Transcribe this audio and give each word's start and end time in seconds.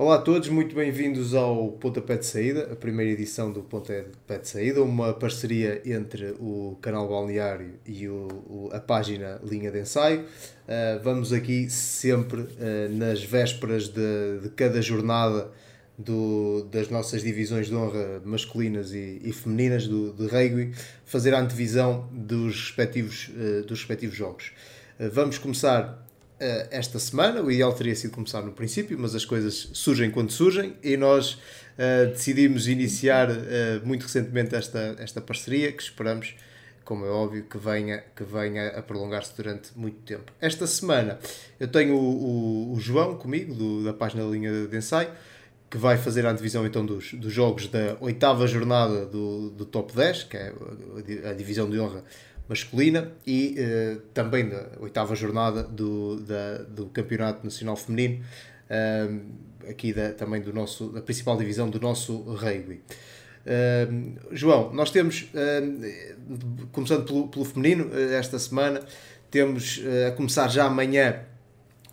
Olá 0.00 0.14
a 0.14 0.18
todos, 0.20 0.48
muito 0.48 0.76
bem-vindos 0.76 1.34
ao 1.34 1.72
Pontapé 1.72 2.16
de 2.16 2.24
Saída, 2.24 2.72
a 2.72 2.76
primeira 2.76 3.10
edição 3.10 3.50
do 3.50 3.64
Pontapé 3.64 4.38
de 4.38 4.48
Saída, 4.48 4.80
uma 4.80 5.12
parceria 5.12 5.82
entre 5.84 6.36
o 6.38 6.78
canal 6.80 7.08
Balneário 7.08 7.74
e 7.84 8.06
o, 8.08 8.28
o, 8.46 8.70
a 8.72 8.78
página 8.78 9.40
Linha 9.42 9.72
de 9.72 9.80
Ensaio. 9.80 10.20
Uh, 10.20 11.02
vamos 11.02 11.32
aqui 11.32 11.68
sempre 11.68 12.42
uh, 12.42 12.48
nas 12.92 13.24
vésperas 13.24 13.88
de, 13.88 14.38
de 14.40 14.50
cada 14.50 14.80
jornada 14.80 15.50
do, 15.98 16.62
das 16.70 16.88
nossas 16.88 17.20
divisões 17.20 17.66
de 17.66 17.74
honra 17.74 18.22
masculinas 18.24 18.92
e, 18.92 19.20
e 19.24 19.32
femininas 19.32 19.88
do, 19.88 20.12
de 20.12 20.28
rugby, 20.28 20.76
fazer 21.04 21.34
a 21.34 21.40
antevisão 21.40 22.08
dos 22.12 22.54
respectivos, 22.54 23.30
uh, 23.30 23.66
dos 23.66 23.80
respectivos 23.80 24.14
jogos. 24.14 24.52
vamos 25.12 25.38
começar 25.38 26.07
esta 26.70 26.98
semana. 26.98 27.42
O 27.42 27.50
ideal 27.50 27.72
teria 27.72 27.94
sido 27.94 28.12
começar 28.12 28.42
no 28.42 28.52
princípio, 28.52 28.98
mas 28.98 29.14
as 29.14 29.24
coisas 29.24 29.70
surgem 29.72 30.10
quando 30.10 30.30
surgem 30.30 30.74
e 30.82 30.96
nós 30.96 31.32
uh, 31.32 32.06
decidimos 32.12 32.68
iniciar 32.68 33.30
uh, 33.30 33.34
muito 33.84 34.02
recentemente 34.02 34.54
esta, 34.54 34.96
esta 34.98 35.20
parceria 35.20 35.72
que 35.72 35.82
esperamos, 35.82 36.34
como 36.84 37.04
é 37.04 37.10
óbvio, 37.10 37.44
que 37.44 37.58
venha, 37.58 38.04
que 38.14 38.24
venha 38.24 38.68
a 38.68 38.82
prolongar-se 38.82 39.36
durante 39.36 39.70
muito 39.76 39.98
tempo. 40.02 40.32
Esta 40.40 40.66
semana 40.66 41.18
eu 41.58 41.68
tenho 41.68 41.94
o, 41.94 42.70
o, 42.70 42.72
o 42.74 42.80
João 42.80 43.16
comigo, 43.16 43.54
do, 43.54 43.84
da 43.84 43.92
página 43.92 44.24
da 44.24 44.30
linha 44.30 44.66
de 44.66 44.76
ensaio, 44.76 45.10
que 45.70 45.76
vai 45.76 45.98
fazer 45.98 46.24
a 46.24 46.32
divisão 46.32 46.66
então 46.66 46.84
dos, 46.84 47.12
dos 47.12 47.32
jogos 47.32 47.68
da 47.68 47.96
oitava 48.00 48.46
jornada 48.46 49.04
do, 49.04 49.50
do 49.50 49.66
top 49.66 49.94
10, 49.94 50.24
que 50.24 50.36
é 50.36 50.52
a 51.28 51.32
divisão 51.34 51.68
de 51.68 51.78
honra 51.78 52.04
masculina 52.48 53.12
e 53.26 53.56
uh, 53.58 54.00
também 54.14 54.48
da 54.48 54.66
oitava 54.80 55.14
jornada 55.14 55.62
do, 55.62 56.16
da, 56.20 56.58
do 56.68 56.86
Campeonato 56.86 57.44
Nacional 57.44 57.76
Feminino, 57.76 58.24
uh, 58.70 59.20
aqui 59.68 59.92
da, 59.92 60.12
também 60.12 60.40
do 60.40 60.52
nosso, 60.52 60.88
da 60.88 61.02
principal 61.02 61.36
divisão 61.36 61.68
do 61.68 61.78
nosso 61.78 62.16
rugby. 62.22 62.80
Uh, 63.44 64.16
João, 64.32 64.72
nós 64.72 64.90
temos, 64.90 65.30
começando 66.72 67.04
pelo, 67.04 67.28
pelo 67.28 67.44
feminino, 67.44 67.90
esta 67.94 68.38
semana, 68.38 68.80
temos 69.30 69.80
a 70.06 70.12
começar 70.12 70.48
já 70.48 70.64
amanhã, 70.64 71.20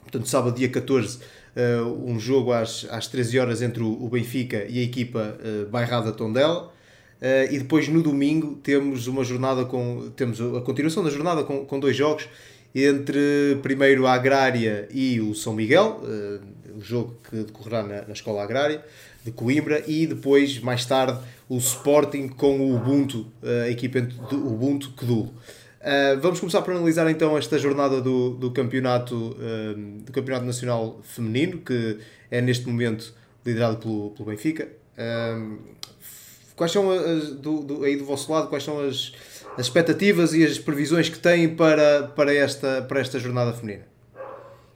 portanto, 0.03 0.27
sábado, 0.27 0.55
dia 0.55 0.69
14, 0.69 1.19
um 2.05 2.17
jogo 2.17 2.53
às, 2.53 2.85
às 2.89 3.07
13 3.07 3.39
horas 3.39 3.61
entre 3.61 3.83
o, 3.83 4.09
Benfica 4.09 4.65
e 4.69 4.79
a 4.79 4.83
equipa 4.83 5.37
Bairrada 5.69 6.13
Tondela. 6.13 6.73
Uh, 7.21 7.53
e 7.53 7.59
depois 7.59 7.87
no 7.87 8.03
domingo 8.03 8.59
temos 8.61 9.07
uma 9.07 9.23
jornada 9.23 9.63
com. 9.65 10.11
temos 10.15 10.39
a 10.41 10.61
continuação 10.61 11.03
da 11.03 11.09
jornada 11.09 11.43
com, 11.43 11.65
com 11.65 11.79
dois 11.79 11.95
jogos 11.95 12.27
entre 12.75 13.57
primeiro 13.61 14.05
a 14.05 14.13
Agrária 14.13 14.87
e 14.91 15.21
o 15.21 15.33
São 15.33 15.53
Miguel, 15.53 16.01
uh, 16.03 16.77
o 16.77 16.81
jogo 16.81 17.15
que 17.29 17.37
decorrerá 17.37 17.83
na, 17.83 18.01
na, 18.01 18.13
Escola 18.13 18.43
Agrária 18.43 18.83
de 19.23 19.31
Coimbra, 19.31 19.81
e 19.87 20.05
depois, 20.05 20.59
mais 20.59 20.85
tarde, 20.85 21.17
o 21.49 21.57
Sporting 21.57 22.27
com 22.27 22.59
o 22.59 22.75
Ubuntu, 22.75 23.21
uh, 23.41 23.63
a 23.63 23.69
equipa 23.69 24.01
do 24.01 24.47
Ubuntu 24.47 24.91
Kedulo. 24.91 25.33
Uh, 25.79 26.19
vamos 26.21 26.39
começar 26.39 26.61
por 26.63 26.73
analisar 26.73 27.09
então 27.09 27.37
esta 27.37 27.57
jornada 27.57 28.01
do, 28.01 28.31
do, 28.31 28.51
campeonato, 28.51 29.37
do 30.03 30.11
campeonato 30.11 30.45
Nacional 30.45 30.99
Feminino, 31.03 31.59
que 31.59 31.97
é 32.29 32.41
neste 32.41 32.67
momento 32.67 33.13
liderado 33.45 33.77
pelo, 33.77 34.09
pelo 34.11 34.29
Benfica. 34.29 34.67
Quais 36.55 36.71
são 36.71 36.89
as, 36.89 37.35
do, 37.35 37.63
do, 37.63 37.83
aí 37.83 37.97
do 37.97 38.05
vosso 38.05 38.31
lado, 38.31 38.47
quais 38.47 38.63
são 38.63 38.79
as, 38.79 39.13
as 39.57 39.65
expectativas 39.65 40.33
e 40.33 40.43
as 40.43 40.57
previsões 40.57 41.09
que 41.09 41.19
têm 41.19 41.53
para, 41.53 42.07
para, 42.07 42.33
esta, 42.33 42.81
para 42.81 43.01
esta 43.01 43.19
jornada 43.19 43.51
feminina? 43.51 43.83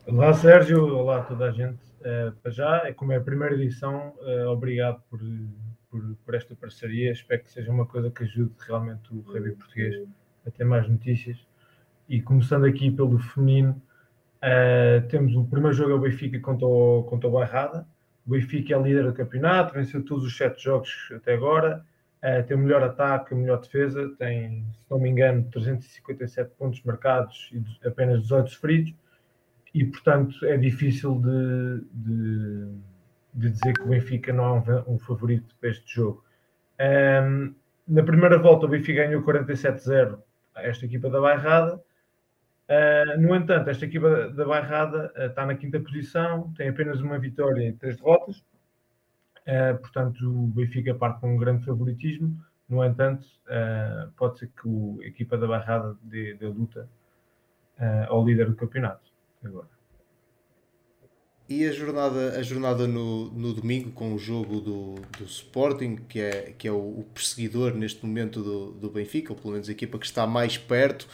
Olá 0.05 0.33
Sérgio, 0.33 0.85
olá 0.85 1.19
a 1.19 1.23
toda 1.23 1.45
a 1.45 1.52
gente. 1.52 1.79
Uh, 2.01 2.31
para 2.41 2.51
já, 2.51 2.81
é 2.85 2.94
como 2.94 3.13
é 3.13 3.17
a 3.17 3.22
primeira 3.22 3.56
edição, 3.56 4.13
uh, 4.19 4.50
obrigado 4.50 5.01
por, 5.09 5.19
por, 5.90 6.01
por, 6.25 6.35
esta 6.35 6.53
parceria. 6.53 7.12
Espero 7.12 7.44
que 7.44 7.51
seja 7.51 7.72
uma 7.72 7.85
coisa 7.85 8.09
que 8.11 8.23
ajude 8.23 8.51
realmente 8.59 9.13
o 9.13 9.22
rugby 9.22 9.51
português 9.51 10.06
a 10.46 10.51
ter 10.51 10.66
mais 10.66 10.88
notícias. 10.90 11.38
E 12.09 12.22
começando 12.22 12.66
aqui 12.66 12.91
pelo 12.91 13.19
feminino, 13.19 13.81
uh, 14.44 15.07
temos 15.07 15.34
o 15.35 15.46
primeiro 15.46 15.75
jogo 15.75 15.94
ao 15.94 16.00
Benfica 16.00 16.40
contra 16.40 16.67
o, 16.67 17.03
contra 17.03 17.29
o 17.29 17.31
Bairrada. 17.31 17.88
O 18.25 18.31
Benfica 18.31 18.75
é 18.75 18.81
líder 18.81 19.06
do 19.06 19.13
campeonato, 19.13 19.74
venceu 19.74 20.03
todos 20.03 20.25
os 20.25 20.35
sete 20.35 20.63
jogos 20.63 21.09
até 21.16 21.34
agora, 21.34 21.84
uh, 22.24 22.46
tem 22.46 22.56
o 22.56 22.59
melhor 22.59 22.84
ataque, 22.84 23.34
a 23.34 23.38
melhor 23.38 23.59
defesa, 23.59 24.09
tem, 24.18 24.66
se 24.72 24.91
não 24.91 25.00
me 25.00 25.09
engano, 25.09 25.44
357 25.52 26.52
pontos 26.58 26.81
marcados 26.84 27.52
e 27.53 27.88
apenas 27.88 28.22
18 28.22 28.50
sofridos, 28.50 28.94
e 29.74 29.85
portanto 29.85 30.46
é 30.46 30.58
difícil 30.58 31.22
de, 31.22 31.81
de, 31.94 32.68
de, 33.34 33.50
dizer 33.52 33.74
que 33.74 33.81
o 33.81 33.88
Benfica 33.88 34.34
não 34.34 34.58
é 34.58 34.84
um, 34.88 34.96
um 34.96 35.00
favorito 35.00 35.56
para 35.59 35.69
este 35.69 35.96
jogo. 35.96 36.24
Um, 36.79 36.84
ehm, 36.84 37.56
na 37.88 38.03
primeira 38.03 38.38
volta, 38.38 38.66
o 38.68 38.69
Benfica 38.69 39.06
ganhou 39.06 39.24
47-0 39.24 40.19
a 40.56 40.63
esta 40.63 40.85
equipa 40.85 41.09
da 41.09 41.19
Bairrada. 41.19 41.81
Uh, 42.69 43.19
no 43.19 43.35
entanto, 43.35 43.68
esta 43.68 43.85
equipa 43.85 44.30
da 44.30 44.46
Bairrada 44.46 45.12
uh, 45.18 45.25
está 45.25 45.44
na 45.44 45.56
quinta 45.56 45.80
posição, 45.80 46.53
tem 46.56 46.69
apenas 46.69 47.02
uma 47.02 47.18
vitória 47.18 47.68
e 47.68 47.74
três 47.74 47.97
derrotas. 47.97 48.44
Uh, 49.47 49.75
portanto, 49.80 50.19
o 50.30 50.47
Benfica 50.50 50.94
parte 50.94 51.19
com 51.19 51.34
um 51.34 51.38
grande 51.38 51.66
favoritismo. 51.66 52.40
No 52.69 52.85
entanto, 52.85 53.25
pode 54.16 54.38
ser 54.38 54.47
que 54.50 54.68
o, 54.68 55.00
a 55.02 55.08
equipa 55.08 55.35
da 55.35 55.47
Bairrada 55.47 55.97
dê, 56.03 56.35
dê 56.35 56.46
luta 56.46 56.88
ao 58.08 58.24
líder 58.24 58.46
do 58.46 58.56
campeonato. 58.56 59.12
Agora. 59.44 59.68
E 61.50 61.66
a 61.66 61.72
jornada, 61.72 62.38
a 62.38 62.44
jornada 62.44 62.88
no, 62.88 63.31
no 63.31 63.56
domingo 63.56 63.90
com 63.90 64.13
o 64.13 64.19
jogo 64.19 64.62
do, 64.62 64.96
do 65.18 65.24
Sporting, 65.24 65.96
que 65.96 66.19
é, 66.19 66.53
que 66.56 66.68
é 66.68 66.72
o, 66.72 67.00
o 67.00 67.06
perseguidor 67.12 67.74
neste 67.74 68.06
momento 68.06 68.44
do, 68.44 68.72
do 68.74 68.88
Benfica, 68.88 69.34
ou 69.34 69.40
pelo 69.40 69.53
menos 69.53 69.68
a 69.68 69.72
equipa 69.72 69.97
que 69.97 70.06
está 70.06 70.28
mais 70.28 70.56
perto. 70.59 71.08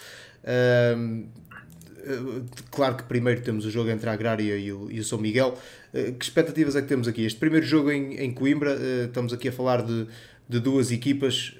Claro 2.71 2.95
que 2.95 3.03
primeiro 3.03 3.41
temos 3.41 3.65
o 3.65 3.71
jogo 3.71 3.89
entre 3.89 4.09
a 4.09 4.13
Agrária 4.13 4.57
e 4.57 4.71
o, 4.71 4.91
e 4.91 4.99
o 4.99 5.03
São 5.03 5.17
Miguel. 5.17 5.57
Uh, 5.93 6.13
que 6.13 6.25
expectativas 6.25 6.75
é 6.75 6.81
que 6.81 6.87
temos 6.87 7.07
aqui? 7.07 7.25
Este 7.25 7.39
primeiro 7.39 7.65
jogo 7.65 7.91
em, 7.91 8.17
em 8.17 8.31
Coimbra, 8.31 8.75
uh, 8.75 9.05
estamos 9.05 9.33
aqui 9.33 9.49
a 9.49 9.51
falar 9.51 9.81
de, 9.81 10.07
de 10.47 10.59
duas 10.59 10.91
equipas. 10.91 11.55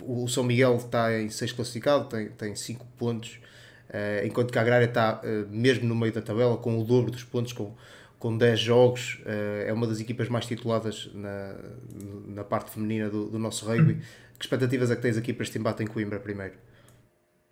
o 0.00 0.26
São 0.28 0.44
Miguel 0.44 0.76
está 0.76 1.18
em 1.18 1.28
6 1.28 1.52
classificado, 1.52 2.08
tem 2.08 2.26
5 2.26 2.36
tem 2.36 2.56
cinco 2.56 2.86
pontos, 2.98 3.38
enquanto 4.24 4.50
que 4.50 4.58
a 4.58 4.62
Agrária 4.62 4.86
está 4.86 5.20
mesmo 5.50 5.86
no 5.86 5.94
meio 5.94 6.12
da 6.12 6.22
tabela, 6.22 6.56
com 6.56 6.80
o 6.80 6.84
dobro 6.84 7.10
dos 7.10 7.22
pontos, 7.24 7.52
com, 7.52 7.74
com 8.18 8.34
10 8.34 8.58
jogos. 8.58 9.20
é 9.66 9.70
uma 9.74 9.86
das 9.86 10.00
equipas 10.00 10.30
mais 10.30 10.46
tituladas 10.46 11.10
na, 11.12 11.54
na 12.28 12.44
parte 12.44 12.70
feminina 12.70 13.10
do, 13.10 13.28
do 13.28 13.38
nosso 13.38 13.66
rugby. 13.66 13.98
Que 14.38 14.46
expectativas 14.46 14.90
é 14.90 14.96
que 14.96 15.02
tens 15.02 15.18
aqui 15.18 15.34
para 15.34 15.44
este 15.44 15.58
embate 15.58 15.82
em 15.82 15.86
Coimbra 15.86 16.18
primeiro? 16.18 16.54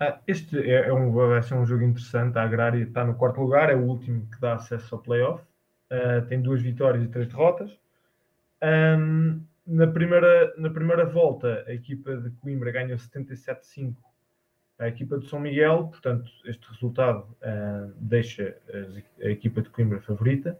Ah, 0.02 0.18
este 0.26 0.58
é, 0.58 0.88
é, 0.88 0.92
um, 0.94 1.12
vai 1.12 1.42
ser 1.42 1.54
um 1.54 1.66
jogo 1.66 1.84
interessante. 1.84 2.38
A 2.38 2.42
Agrária 2.42 2.82
está 2.82 3.04
no 3.04 3.14
quarto 3.14 3.38
lugar, 3.38 3.68
é 3.68 3.74
o 3.74 3.84
último 3.84 4.26
que 4.30 4.40
dá 4.40 4.54
acesso 4.54 4.94
ao 4.94 5.02
playoff. 5.02 5.44
Uh, 5.92 6.26
tem 6.26 6.40
duas 6.40 6.62
vitórias 6.62 7.04
e 7.04 7.08
três 7.08 7.28
derrotas. 7.28 7.78
Um, 8.62 9.42
na, 9.66 9.86
primeira, 9.86 10.54
na 10.56 10.70
primeira 10.70 11.04
volta, 11.04 11.64
a 11.66 11.74
equipa 11.74 12.16
de 12.16 12.30
Coimbra 12.30 12.70
ganhou 12.70 12.96
77-5 12.96 13.94
a 14.78 14.88
equipa 14.88 15.18
de 15.18 15.28
São 15.28 15.38
Miguel, 15.38 15.88
portanto, 15.88 16.30
este 16.46 16.66
resultado 16.70 17.36
uh, 17.42 17.92
deixa 17.96 18.56
a, 19.22 19.28
equipa 19.28 19.60
de 19.60 19.68
Coimbra 19.68 20.00
favorita. 20.00 20.58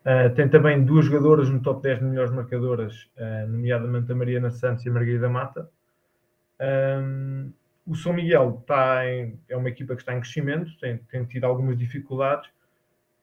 Uh, 0.00 0.34
tem 0.34 0.48
também 0.48 0.82
duas 0.82 1.04
jogadoras 1.04 1.50
no 1.50 1.60
top 1.60 1.82
10 1.82 1.98
de 1.98 2.04
melhores 2.06 2.32
marcadoras, 2.32 3.10
nomeadamente 3.48 4.10
a 4.10 4.14
Mariana 4.14 4.50
Santos 4.50 4.86
e 4.86 4.88
a 4.88 4.92
Margarida 4.92 5.28
Mata. 5.28 5.70
Um, 6.58 7.52
o 7.86 7.94
São 7.94 8.12
Miguel 8.12 8.58
está 8.60 9.06
em, 9.06 9.38
é 9.48 9.56
uma 9.56 9.68
equipa 9.68 9.94
que 9.94 10.02
está 10.02 10.14
em 10.14 10.20
crescimento, 10.20 10.70
tem, 10.78 10.98
tem 10.98 11.24
tido 11.24 11.44
algumas 11.44 11.76
dificuldades, 11.78 12.48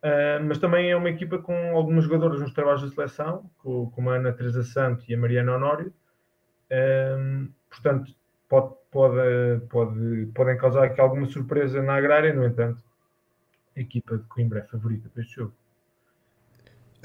uh, 0.04 0.44
mas 0.46 0.58
também 0.58 0.92
é 0.92 0.96
uma 0.96 1.10
equipa 1.10 1.38
com 1.38 1.54
algumas 1.76 2.04
jogadoras 2.04 2.42
nos 2.42 2.54
trabalhos 2.54 2.82
de 2.82 2.94
seleção, 2.94 3.50
como 3.58 4.10
a 4.10 4.16
Ana 4.16 4.34
Teresa 4.34 4.64
Santo 4.64 5.04
e 5.08 5.14
a 5.14 5.18
Mariana 5.18 5.56
Honório. 5.56 5.94
Uh, 6.72 7.50
portanto, 7.70 8.14
pode, 8.50 8.74
pode, 8.92 9.66
pode, 9.70 10.26
podem 10.34 10.58
causar 10.58 10.86
aqui 10.86 11.00
alguma 11.00 11.28
surpresa 11.28 11.82
na 11.82 11.96
agrária, 11.96 12.34
no 12.34 12.46
entanto, 12.46 12.84
a 13.76 13.80
equipa 13.80 14.18
de 14.18 14.24
Coimbra 14.26 14.60
é 14.60 14.64
favorita 14.64 15.08
para 15.10 15.22
este 15.22 15.36
jogo. 15.36 15.54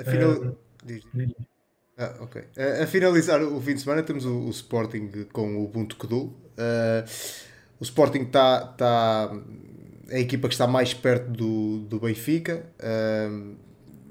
Afinal, 0.01 0.33
uh, 0.33 0.59
ah, 1.99 2.15
ok. 2.21 2.43
A, 2.83 2.87
finalizar 2.87 3.43
o 3.43 3.61
fim 3.61 3.75
de 3.75 3.81
semana 3.81 4.03
temos 4.03 4.25
o, 4.25 4.47
o 4.47 4.51
Sporting 4.51 5.11
com 5.33 5.57
o 5.57 5.65
Ubuntu 5.65 5.97
Kedul. 5.97 6.35
Uh, 6.59 7.09
o 7.81 7.83
Sporting 7.83 8.23
está 8.23 8.61
tá, 8.67 9.37
é 10.09 10.17
a 10.17 10.21
equipa 10.21 10.49
que 10.49 10.55
está 10.55 10.67
mais 10.67 10.95
perto 10.95 11.31
do, 11.31 11.81
do 11.81 12.01
Benfica. 12.01 12.65
Uh, 12.79 13.57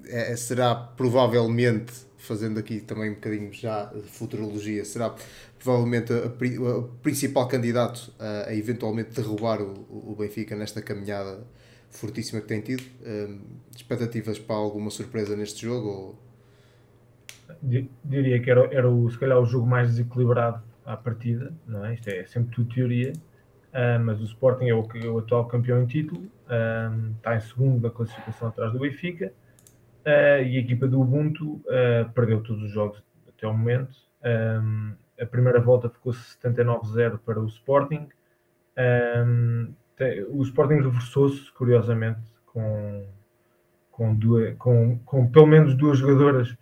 é, 0.06 0.36
será 0.36 0.76
provavelmente, 0.76 1.94
fazendo 2.18 2.60
aqui 2.60 2.82
também 2.82 3.12
um 3.12 3.16
bocadinho 3.16 3.52
já 3.54 3.86
de 3.86 4.02
futurologia, 4.02 4.84
será 4.84 5.16
provavelmente 5.58 6.12
o 6.12 6.84
principal 7.02 7.48
candidato 7.48 8.12
a, 8.20 8.50
a, 8.50 8.56
eventualmente 8.56 9.12
derrubar 9.12 9.62
o, 9.62 10.12
o 10.12 10.16
Benfica 10.18 10.56
nesta 10.56 10.82
caminhada 10.82 11.46
fortíssima 11.90 12.42
que 12.42 12.48
tem 12.48 12.62
tido. 12.62 12.84
Uh, 13.02 13.40
expectativas 13.76 14.38
para 14.40 14.56
alguma 14.56 14.90
surpresa 14.90 15.36
neste 15.36 15.62
jogo? 15.62 15.88
Ou... 15.88 16.31
Diria 18.04 18.40
que 18.42 18.50
era, 18.50 18.68
era 18.74 18.90
o, 18.90 19.10
se 19.10 19.18
calhar 19.18 19.40
o 19.40 19.46
jogo 19.46 19.66
mais 19.66 19.90
desequilibrado 19.90 20.62
à 20.86 20.98
partida, 20.98 21.54
não 21.68 21.86
é? 21.86 21.94
Isto 21.94 22.10
é 22.10 22.26
sempre 22.26 22.56
tudo 22.56 22.74
teoria, 22.74 23.14
uh, 23.14 24.00
mas 24.04 24.20
o 24.20 24.24
Sporting 24.24 24.66
é 24.66 24.74
o, 24.74 24.86
o, 25.14 25.20
atual 25.20 25.46
campeão 25.48 25.82
em 25.82 25.86
título, 25.86 26.22
uh, 26.22 27.12
está 27.18 27.36
em 27.36 27.40
segundo 27.42 27.80
da 27.80 27.90
classificação 27.90 28.50
atrás 28.50 28.72
do 28.74 28.80
Benfica, 28.80 29.34
uh, 30.06 30.44
e 30.44 30.58
a 30.58 30.60
equipa 30.60 30.88
do 30.88 31.02
Ubuntu 31.02 31.62
perdeu 32.14 32.42
todos 32.42 32.64
os 32.64 32.72
jogos 32.72 33.04
até 33.28 33.48
o 33.48 33.54
momento. 33.54 33.96
Um, 34.24 34.94
a 35.20 35.26
primeira 35.26 35.60
volta 35.60 35.90
ficou 35.90 36.14
79-0 36.14 37.20
para 37.20 37.40
o 37.40 37.46
Sporting. 37.48 38.08
Um, 38.78 39.74
o 40.30 40.42
Sporting 40.44 40.76
reversou-se, 40.76 41.52
curiosamente, 41.52 42.22
com, 42.48 43.06
com, 43.92 44.16
duas, 44.16 44.56
com, 44.58 44.98
com 45.06 45.28
pelo 45.28 45.46
menos 45.46 45.76
duas 45.76 46.00
jogadoras 46.00 46.56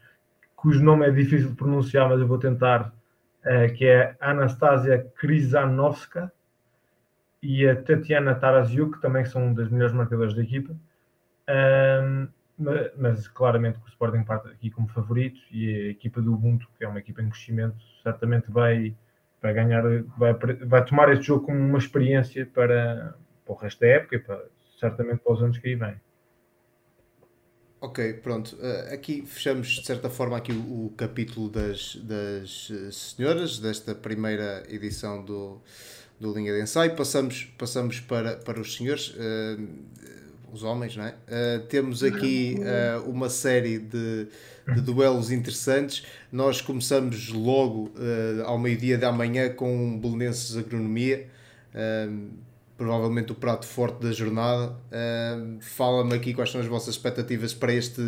cujo 0.62 0.84
nome 0.84 1.08
é 1.08 1.12
difícil 1.12 1.50
de 1.50 1.56
pronunciar, 1.56 2.10
mas 2.10 2.20
eu 2.20 2.28
vou 2.28 2.38
tentar, 2.38 2.94
uh, 3.46 3.74
que 3.74 3.86
é 3.86 4.16
Anastasia 4.20 5.06
Krizanovska 5.16 6.32
e 7.42 7.68
a 7.68 7.82
Tatiana 7.82 8.36
Taraziuk, 8.36 8.96
que 8.96 9.02
também 9.02 9.24
são 9.26 9.54
das 9.54 9.70
melhores 9.70 9.94
marcadoras 9.94 10.34
da 10.34 10.42
equipa. 10.42 10.76
Um, 11.50 12.28
mas, 12.58 12.92
mas, 12.98 13.28
claramente 13.30 13.80
que 13.80 13.86
o 13.86 13.90
Sporting 13.90 14.24
parte 14.24 14.50
aqui 14.50 14.70
como 14.70 14.90
favorito 14.90 15.40
e 15.50 15.88
a 15.88 15.90
equipa 15.92 16.22
do 16.22 16.34
Ubuntu, 16.34 16.68
que 16.78 16.84
é 16.84 16.88
uma 16.88 17.00
equipa 17.00 17.22
em 17.22 17.30
crescimento, 17.30 17.78
certamente 18.04 18.52
vai, 18.52 18.94
vai 19.42 19.54
ganhar, 19.54 19.82
vai, 20.18 20.34
vai 20.34 20.84
tomar 20.84 21.10
este 21.14 21.28
jogo 21.28 21.46
como 21.46 21.58
uma 21.58 21.78
experiência 21.78 22.46
para, 22.46 23.16
para 23.46 23.54
o 23.54 23.58
resto 23.58 23.80
da 23.80 23.88
época 23.88 24.18
e 24.18 24.20
para, 24.20 24.44
certamente 24.78 25.20
para 25.20 25.34
os 25.34 25.42
anos 25.42 25.58
que 25.58 25.70
aí 25.70 25.76
vêm. 25.76 25.96
Ok, 27.82 28.14
pronto. 28.16 28.58
Uh, 28.58 28.94
aqui 28.94 29.24
fechamos 29.26 29.68
de 29.70 29.86
certa 29.86 30.10
forma 30.10 30.36
aqui 30.36 30.52
o, 30.52 30.88
o, 30.88 30.94
capítulo 30.98 31.50
das, 31.50 31.96
das 32.04 32.70
eh, 32.70 32.92
senhoras 32.92 33.58
desta 33.58 33.96
primeira 33.96 34.66
edição 34.68 35.24
do, 35.24 35.62
do 36.20 36.34
Linha 36.34 36.52
de 36.54 36.62
Ensaio. 36.62 36.94
Passamos, 36.94 37.48
passamos 37.58 38.02
para, 38.02 38.36
para 38.36 38.60
os 38.60 38.76
senhores, 38.76 39.12
uh, 39.12 39.68
os 40.52 40.62
homens, 40.62 40.98
não 40.98 41.06
é? 41.06 41.60
Temos 41.70 42.04
aqui 42.04 42.58
uma 43.06 43.30
série 43.30 43.78
de, 43.78 44.28
de, 44.74 44.82
duelos 44.82 45.32
interessantes. 45.32 46.04
Nós 46.32 46.60
começamos 46.60 47.30
logo 47.30 47.94
ao 48.46 48.58
meio-dia 48.58 48.98
da 48.98 49.12
manhã 49.12 49.54
com 49.54 49.72
um 49.72 50.00
Belenenses 50.00 50.58
Agronomia 50.58 51.30
provavelmente 52.80 53.34
o 53.34 53.36
prato 53.36 53.68
forte 53.68 54.02
da 54.02 54.14
jornada. 54.14 54.72
Uh, 54.88 55.60
Fala-me 55.60 56.14
aqui 56.16 56.34
quais 56.34 56.50
são 56.50 56.62
as 56.62 56.68
vossas 56.68 56.96
expectativas 56.96 57.54
para 57.54 57.74
este 57.74 58.02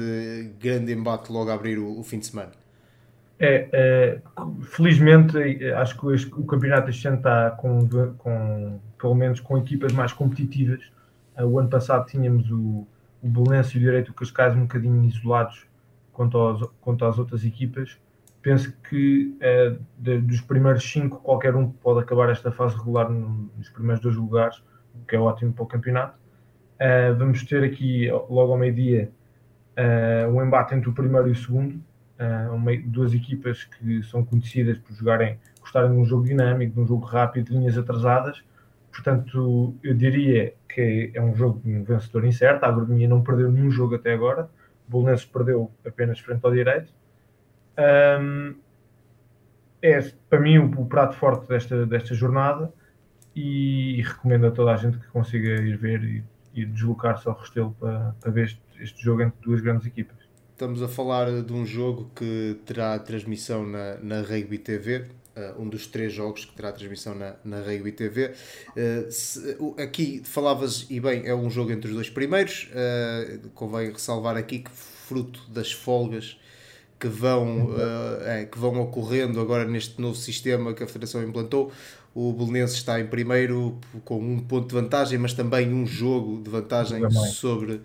grande 0.58 0.94
embate 0.94 1.30
logo 1.30 1.52
a 1.52 1.54
abrir 1.54 1.78
o, 1.78 2.00
o 2.00 2.04
fim 2.04 2.20
de 2.20 2.28
semana. 2.28 2.54
É, 3.38 3.68
é, 3.74 4.22
felizmente 4.62 5.36
acho 5.74 6.00
que 6.00 6.06
o, 6.40 6.46
campeonato 6.46 6.90
este 6.90 7.08
ano 7.08 7.18
está 7.18 7.52
com, 7.52 7.90
com, 8.18 8.80
pelo 8.98 9.16
menos 9.16 9.42
com 9.42 9.58
equipas 9.58 9.92
mais 9.92 10.14
competitivas. 10.14 10.80
Uh, 11.38 11.44
o 11.44 11.60
ano 11.60 11.68
passado 11.68 12.06
tínhamos 12.06 12.50
o, 12.50 12.88
o 13.22 13.28
Belenense 13.28 13.76
e 13.76 13.78
o 13.78 13.84
Direito 13.84 14.14
Cascais 14.14 14.56
um 14.56 14.62
bocadinho 14.62 15.04
isolados 15.04 15.66
quanto, 16.14 16.38
aos, 16.38 16.70
quanto 16.80 17.04
às 17.04 17.20
outras 17.20 17.44
equipas. 17.44 17.98
Penso 18.42 18.76
que 18.90 19.38
uh, 19.38 19.80
de, 19.98 20.20
dos 20.20 20.42
primeiros 20.42 20.84
cinco, 20.84 21.20
qualquer 21.20 21.56
um 21.56 21.70
pode 21.70 22.00
acabar 22.00 22.30
esta 22.30 22.52
fase 22.52 22.76
regular 22.76 23.10
nos 23.10 23.70
primeiros 23.70 24.02
dois 24.02 24.16
lugares, 24.16 24.64
o 24.96 25.06
que 25.06 25.16
é 25.16 25.20
ótimo 25.20 25.54
para 25.54 25.64
o 25.64 25.68
campeonato. 25.68 26.18
Uh, 26.76 27.16
vamos 27.16 27.44
ter 27.44 27.64
aqui, 27.64 28.10
logo 28.10 28.52
ao 28.52 28.58
meio-dia, 28.58 29.12
uh, 29.78 30.32
um 30.32 30.44
embate 30.44 30.74
entre 30.74 30.90
o 30.90 30.94
primeiro 30.94 31.28
e 31.28 31.32
o 31.32 31.36
segundo. 31.36 31.82
Uma, 32.54 32.72
duas 32.86 33.16
equipas 33.16 33.64
que 33.64 34.04
são 34.04 34.24
conhecidas 34.24 34.78
por 34.78 34.94
jogarem, 34.94 35.40
gostarem 35.60 35.90
de 35.90 35.98
um 35.98 36.06
jogo 36.06 36.24
dinâmico, 36.24 36.76
de 36.76 36.80
um 36.80 36.86
jogo 36.86 37.04
rápido, 37.04 37.48
de 37.48 37.58
linhas 37.58 37.76
atrasadas. 37.80 38.44
Portanto, 38.92 39.74
eu 39.82 39.96
diria 39.96 40.54
que 40.70 41.12
é 41.16 41.20
um 41.20 41.34
jogo 41.34 41.60
um 41.66 41.84
vencedor 41.84 42.24
incerto. 42.24 42.64
A 42.64 42.68
Agronomia 42.68 43.08
não 43.08 43.24
perdeu 43.24 43.52
nenhum 43.52 43.72
jogo 43.72 43.96
até 43.96 44.14
agora. 44.14 44.44
O 44.88 44.92
Bolonenses 44.92 45.26
perdeu 45.26 45.72
apenas 45.84 46.20
frente 46.20 46.42
ao 46.46 46.52
direito 46.52 46.94
um, 47.78 48.56
é 49.82 50.00
para 50.30 50.40
mim 50.40 50.58
o, 50.58 50.82
o, 50.82 50.86
prato 50.86 51.16
forte 51.16 51.48
desta, 51.48 51.86
desta 51.86 52.14
jornada 52.14 52.72
e 53.36 54.02
recomendo 54.04 54.48
a 54.48 54.52
toda 54.52 54.72
a 54.72 54.78
gente 54.78 54.98
que 54.98 55.08
consiga 55.08 55.50
ir 55.50 55.78
ver 55.78 56.04
e, 56.04 56.24
e 56.54 56.66
deslocar-se 56.66 57.28
ao 57.28 57.36
Restelo 57.36 57.76
para, 57.80 58.16
para 58.20 58.32
ver 58.32 58.46
este, 58.46 58.62
este, 58.80 59.04
jogo 59.04 59.22
entre 59.24 59.40
duas 59.42 59.62
grandes 59.62 59.88
equipas. 59.88 60.18
Estamos 60.52 60.84
a 60.84 60.88
falar 60.88 61.42
de 61.42 61.54
um 61.54 61.66
jogo 61.66 62.12
que 62.16 62.60
terá 62.66 63.00
transmissão 63.00 63.66
na, 63.66 63.98
na 63.98 64.22
Rugby 64.22 64.58
TV, 64.58 65.08
Uh, 65.34 65.62
um 65.62 65.70
dos 65.70 65.88
três 65.88 66.12
jogos 66.12 66.44
que 66.44 66.54
terá 66.54 66.74
transmissão 66.74 67.16
na, 67.16 67.38
na 67.46 67.62
Rugby 67.62 67.94
TV. 67.94 68.34
Uh, 68.76 69.10
se, 69.10 69.56
uh, 69.62 69.76
aqui 69.80 70.22
falavas, 70.26 70.86
e 70.90 71.00
bem, 71.00 71.26
é 71.26 71.34
um 71.34 71.50
jogo 71.50 71.72
entre 71.72 71.88
os 71.88 71.96
dois 71.96 72.10
primeiros. 72.10 72.70
Uh, 72.74 73.48
convém 73.52 73.94
ressalvar 73.94 74.36
aqui 74.36 74.60
que, 74.60 74.70
fruto 74.70 75.50
das 75.50 75.72
folgas 75.72 76.38
que 77.02 77.08
vão, 77.08 77.72
uh, 77.72 78.22
é, 78.24 78.46
que 78.46 78.60
vão 78.60 78.80
ocorrendo 78.80 79.42
agora 79.42 79.66
neste 79.66 80.00
novo 80.00 80.16
sistema 80.16 80.72
que 80.72 80.84
a 80.84 80.88
Federação 80.88 81.24
implantou. 81.24 81.72
O 82.14 82.32
Belenenses 82.32 82.76
está 82.76 83.00
em 83.00 83.08
primeiro 83.08 83.80
com 84.06 84.20
um 84.20 84.40
ponto 84.40 84.68
de 84.68 84.76
vantagem, 84.76 85.18
mas 85.18 85.34
também 85.34 85.74
um 85.74 85.88
jogo 85.88 86.44
de 86.44 86.50
vantagem 86.52 87.02
sobre, 87.32 87.82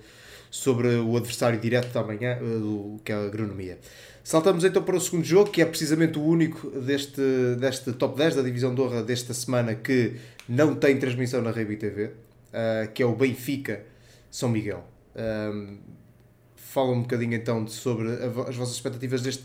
sobre 0.51 0.89
o 0.97 1.17
adversário 1.17 1.59
direto 1.59 1.95
da 1.95 2.03
manhã, 2.03 2.39
uh, 2.43 3.01
que 3.03 3.11
é 3.11 3.15
a 3.15 3.25
agronomia. 3.25 3.79
Saltamos 4.23 4.65
então 4.65 4.83
para 4.83 4.97
o 4.97 5.01
segundo 5.01 5.25
jogo, 5.25 5.51
que 5.51 5.63
é 5.63 5.65
precisamente 5.65 6.19
o 6.19 6.23
único 6.23 6.69
deste, 6.81 7.23
deste 7.59 7.93
top 7.93 8.19
10 8.19 8.35
da 8.35 8.43
Divisão 8.43 8.75
de 8.75 8.83
Honra 8.83 9.03
desta 9.03 9.33
semana 9.33 9.75
que 9.75 10.17
não 10.47 10.75
tem 10.75 10.99
transmissão 10.99 11.41
na 11.41 11.53
Rede 11.53 11.77
TV, 11.77 12.05
uh, 12.05 12.93
que 12.93 13.03
é 13.03 13.07
o 13.07 13.15
Benfica 13.15 13.83
São 14.31 14.51
Miguel. 14.51 14.85
Um, 15.17 15.79
fala 16.77 16.91
um 16.91 17.01
bocadinho 17.01 17.33
então 17.33 17.67
sobre 17.67 18.07
as 18.47 18.55
vossas 18.55 18.75
expectativas 18.75 19.23
deste 19.23 19.45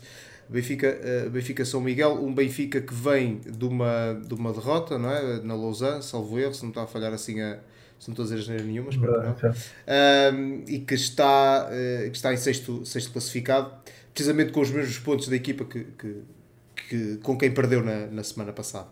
Benfica, 0.50 0.98
uh, 1.26 1.30
Benfica 1.30 1.64
São 1.64 1.80
Miguel, 1.80 2.22
um 2.22 2.34
Benfica 2.34 2.78
que 2.78 2.92
vem 2.92 3.38
de 3.38 3.64
uma, 3.64 4.20
de 4.22 4.34
uma 4.34 4.52
derrota, 4.52 4.98
não 4.98 5.10
é? 5.10 5.40
Na 5.40 5.54
Lausanne, 5.54 6.02
salvo 6.02 6.38
erro, 6.38 6.52
se 6.52 6.62
não 6.62 6.68
está 6.68 6.82
a 6.82 6.86
falhar 6.86 7.12
assim 7.14 7.40
a. 7.40 7.58
Se 7.98 8.08
não 8.08 8.12
estou 8.12 8.26
a 8.26 8.36
dizer 8.36 8.62
nenhuma, 8.64 8.90
espero 8.90 9.34
que 9.34 9.46
não. 9.46 10.64
e 10.66 10.80
que 10.80 10.94
está, 10.94 11.68
uh, 11.70 12.10
que 12.10 12.16
está 12.16 12.34
em 12.34 12.36
sexto, 12.36 12.84
sexto 12.84 13.12
classificado, 13.12 13.72
precisamente 14.12 14.50
com 14.50 14.60
os 14.60 14.70
mesmos 14.70 14.98
pontos 14.98 15.28
da 15.28 15.36
equipa 15.36 15.64
que, 15.64 15.84
que, 15.84 16.16
que 16.88 17.16
com 17.18 17.38
quem 17.38 17.52
perdeu 17.52 17.80
na, 17.82 18.08
na 18.08 18.24
semana 18.24 18.52
passada. 18.52 18.88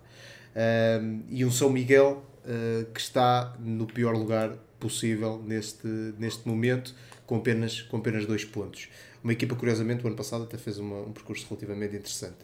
e 1.29 1.45
um 1.45 1.51
São 1.51 1.71
Miguel 1.71 2.25
uh, 2.45 2.85
que 2.95 3.01
está 3.01 3.57
no 3.59 3.87
pior 3.87 4.15
lugar 4.15 4.57
possível 4.81 5.43
neste, 5.47 5.87
neste 6.19 6.49
momento 6.49 6.95
com 7.27 7.37
apenas, 7.37 7.83
com 7.83 7.99
apenas 7.99 8.27
dois 8.27 8.45
pontos. 8.45 8.89
Uma 9.23 9.33
equipa, 9.33 9.55
curiosamente, 9.55 10.03
o 10.03 10.09
ano 10.09 10.17
passado 10.17 10.45
até 10.45 10.59
fez 10.59 10.79
uma, 10.79 10.97
um 11.03 11.13
percurso 11.13 11.47
relativamente 11.49 11.95
interessante. 11.95 12.39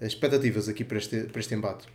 As 0.00 0.08
expectativas 0.08 0.68
aqui 0.68 0.84
para 0.84 0.98
este, 0.98 1.24
para 1.24 1.40
este 1.40 1.54
embate? 1.54 1.86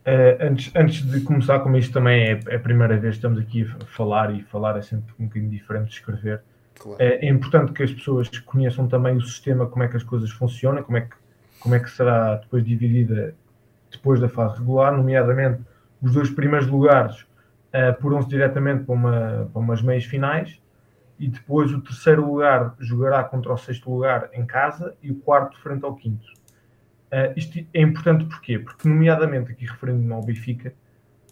Uh, 0.00 0.36
antes, 0.40 0.74
antes 0.74 1.02
de 1.02 1.20
começar, 1.20 1.60
como 1.60 1.76
isto 1.76 1.92
também 1.92 2.22
é, 2.22 2.40
é, 2.48 2.56
a 2.56 2.58
primeira 2.58 2.96
vez 2.96 3.14
que 3.14 3.18
estamos 3.18 3.38
aqui 3.38 3.62
a 3.62 3.84
falar, 3.84 4.34
e 4.34 4.42
falar 4.42 4.76
é 4.78 4.82
sempre 4.82 5.12
um 5.18 5.26
bocadinho 5.26 5.50
diferente 5.50 5.88
de 5.88 5.94
escrever, 5.94 6.40
claro. 6.78 6.96
é, 7.00 7.26
é, 7.26 7.28
importante 7.28 7.72
que 7.72 7.82
as 7.82 7.92
pessoas 7.92 8.28
conheçam 8.40 8.88
também 8.88 9.16
o 9.16 9.20
sistema, 9.20 9.66
como 9.66 9.84
é 9.84 9.88
que 9.88 9.96
as 9.96 10.02
coisas 10.02 10.30
funcionam, 10.30 10.82
como 10.82 10.96
é 10.96 11.02
que, 11.02 11.14
como 11.60 11.74
é 11.74 11.78
que 11.78 11.90
será 11.90 12.36
depois 12.36 12.64
dividida 12.64 13.34
depois 13.90 14.20
da 14.20 14.28
fase 14.28 14.58
regular, 14.58 14.96
nomeadamente 14.96 15.60
os 16.00 16.14
dois 16.14 16.30
primeiros 16.30 16.68
lugares 16.68 17.26
apuram-se 17.72 18.28
diretamente 18.28 18.84
para, 18.84 18.94
uma, 18.94 19.50
para 19.52 19.60
umas 19.60 19.82
meias 19.82 20.04
finais 20.04 20.60
e 21.18 21.28
depois 21.28 21.72
o 21.72 21.80
terceiro 21.80 22.26
lugar 22.26 22.74
jogará 22.78 23.22
contra 23.22 23.52
o 23.52 23.56
sexto 23.56 23.90
lugar 23.90 24.30
em 24.32 24.46
casa 24.46 24.96
e 25.02 25.10
o 25.10 25.16
quarto 25.16 25.60
frente 25.60 25.84
ao 25.84 25.94
quinto. 25.94 26.26
Uh, 27.12 27.36
isto 27.36 27.58
é 27.74 27.80
importante 27.80 28.24
porquê? 28.24 28.58
Porque, 28.58 28.88
nomeadamente, 28.88 29.50
aqui 29.50 29.66
referindo-me 29.66 30.12
ao 30.12 30.22
Benfica, 30.22 30.72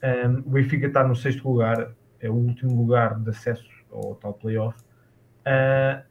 um, 0.02 0.06
ehm, 0.06 0.42
o 0.44 0.50
Benfica 0.50 0.86
está 0.88 1.06
no 1.06 1.16
sexto 1.16 1.48
lugar, 1.48 1.92
é 2.20 2.28
o 2.28 2.34
último 2.34 2.76
lugar 2.76 3.18
de 3.18 3.30
acesso 3.30 3.68
ao 3.90 4.14
tal 4.16 4.34
playoff. 4.34 4.76
Uh, 5.46 6.02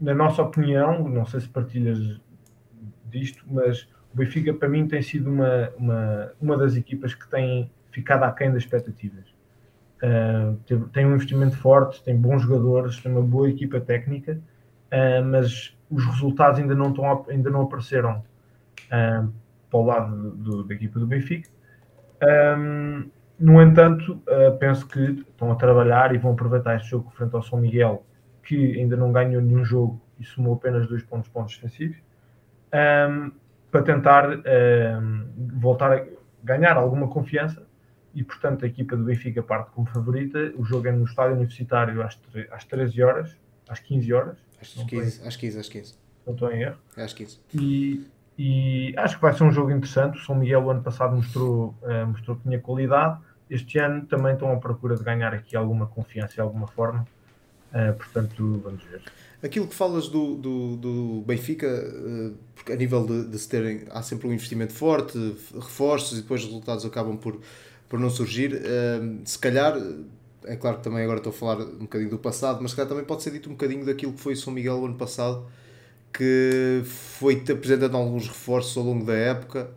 na 0.00 0.14
nossa 0.14 0.40
opinião, 0.42 1.06
não 1.08 1.26
sei 1.26 1.40
se 1.40 1.48
partilhas 1.48 2.20
disto, 3.04 3.44
mas 3.46 3.82
o 4.14 4.16
Benfica, 4.16 4.54
para 4.54 4.68
mim, 4.68 4.88
tem 4.88 5.02
sido 5.02 5.30
uma, 5.30 5.68
uma, 5.76 6.32
uma 6.40 6.56
das 6.56 6.74
equipas 6.76 7.14
que 7.14 7.28
tem 7.28 7.70
ficado 7.90 8.22
aquém 8.22 8.50
das 8.50 8.62
expectativas. 8.62 9.37
Uh, 10.02 10.56
tem 10.92 11.04
um 11.04 11.14
investimento 11.14 11.56
forte, 11.56 12.02
tem 12.04 12.16
bons 12.16 12.42
jogadores, 12.42 13.00
tem 13.00 13.10
uma 13.10 13.22
boa 13.22 13.50
equipa 13.50 13.80
técnica, 13.80 14.40
uh, 14.92 15.24
mas 15.24 15.76
os 15.90 16.04
resultados 16.04 16.60
ainda 16.60 16.74
não, 16.74 16.90
estão, 16.90 17.26
ainda 17.28 17.50
não 17.50 17.62
apareceram 17.62 18.22
uh, 18.86 19.32
para 19.68 19.78
o 19.78 19.84
lado 19.84 20.30
do, 20.30 20.62
da 20.62 20.74
equipa 20.74 21.00
do 21.00 21.06
Benfica. 21.06 21.48
No 23.40 23.62
entanto, 23.62 24.20
penso 24.58 24.88
que 24.88 25.00
estão 25.00 25.52
a 25.52 25.54
trabalhar 25.54 26.12
e 26.12 26.18
vão 26.18 26.32
aproveitar 26.32 26.74
este 26.74 26.90
jogo 26.90 27.08
frente 27.12 27.36
ao 27.36 27.42
São 27.42 27.56
Miguel, 27.56 28.04
que 28.42 28.80
ainda 28.80 28.96
não 28.96 29.12
ganhou 29.12 29.40
nenhum 29.40 29.64
jogo 29.64 30.00
e 30.18 30.24
somou 30.24 30.54
apenas 30.54 30.88
dois 30.88 31.04
pontos, 31.04 31.28
pontos 31.28 31.54
defensivos. 31.54 31.98
para 33.70 33.82
tentar 33.82 34.26
voltar 35.54 35.92
a 35.92 36.04
ganhar 36.42 36.76
alguma 36.76 37.06
confiança 37.06 37.67
e, 38.18 38.24
portanto, 38.24 38.64
a 38.64 38.66
equipa 38.68 38.96
do 38.96 39.04
Benfica 39.04 39.40
parte 39.44 39.70
como 39.70 39.86
favorita. 39.86 40.52
O 40.56 40.64
jogo 40.64 40.88
é 40.88 40.92
no 40.92 41.04
estádio 41.04 41.36
universitário 41.36 42.02
às, 42.02 42.18
às 42.50 42.64
13 42.64 43.00
horas, 43.00 43.36
às 43.68 43.78
15 43.78 44.12
horas. 44.12 44.36
Às 44.60 44.72
15, 44.72 45.22
às 45.24 45.36
15, 45.36 45.58
às 45.60 45.68
15. 45.68 45.94
Não 46.26 46.32
estou 46.34 46.50
em 46.50 46.62
erro. 46.62 46.78
É 46.96 47.04
às 47.04 47.12
15. 47.12 47.38
E, 47.54 48.04
e 48.36 48.92
acho 48.96 49.14
que 49.14 49.22
vai 49.22 49.32
ser 49.34 49.44
um 49.44 49.52
jogo 49.52 49.70
interessante. 49.70 50.18
O 50.18 50.24
São 50.24 50.34
Miguel, 50.34 50.64
o 50.64 50.70
ano 50.70 50.82
passado, 50.82 51.14
mostrou, 51.14 51.76
uh, 51.80 52.08
mostrou 52.08 52.36
que 52.36 52.42
tinha 52.42 52.58
qualidade. 52.58 53.20
Este 53.48 53.78
ano 53.78 54.04
também 54.06 54.32
estão 54.32 54.50
à 54.50 54.56
procura 54.56 54.96
de 54.96 55.04
ganhar 55.04 55.32
aqui 55.32 55.56
alguma 55.56 55.86
confiança 55.86 56.34
de 56.34 56.40
alguma 56.40 56.66
forma. 56.66 57.06
Uh, 57.72 57.94
portanto, 57.96 58.60
vamos 58.64 58.82
ver. 58.84 59.02
Aquilo 59.42 59.68
que 59.68 59.74
falas 59.74 60.08
do, 60.08 60.34
do, 60.34 60.76
do 60.76 61.24
Benfica, 61.26 61.68
uh, 61.68 62.34
porque 62.54 62.72
a 62.72 62.76
nível 62.76 63.06
de, 63.06 63.28
de 63.28 63.38
se 63.38 63.48
terem, 63.48 63.84
há 63.90 64.02
sempre 64.02 64.26
um 64.26 64.32
investimento 64.32 64.72
forte, 64.72 65.18
reforços 65.54 66.18
e 66.18 66.22
depois 66.22 66.42
os 66.42 66.48
resultados 66.48 66.84
acabam 66.84 67.16
por 67.16 67.38
por 67.88 67.98
não 67.98 68.10
surgir. 68.10 68.54
Uh, 68.54 69.20
se 69.24 69.38
calhar, 69.38 69.76
é 70.44 70.56
claro 70.56 70.78
que 70.78 70.84
também 70.84 71.02
agora 71.02 71.18
estou 71.18 71.30
a 71.30 71.34
falar 71.34 71.60
um 71.62 71.80
bocadinho 71.80 72.10
do 72.10 72.18
passado, 72.18 72.58
mas 72.60 72.72
se 72.72 72.76
calhar 72.76 72.88
também 72.88 73.04
pode 73.04 73.22
ser 73.22 73.30
dito 73.30 73.48
um 73.48 73.52
bocadinho 73.52 73.84
daquilo 73.84 74.12
que 74.12 74.20
foi 74.20 74.34
o 74.34 74.36
São 74.36 74.52
Miguel 74.52 74.76
o 74.76 74.86
ano 74.86 74.96
passado, 74.96 75.46
que 76.12 76.82
foi-te 76.84 77.52
apresentando 77.52 77.96
alguns 77.96 78.28
reforços 78.28 78.76
ao 78.76 78.84
longo 78.84 79.04
da 79.04 79.14
época, 79.14 79.70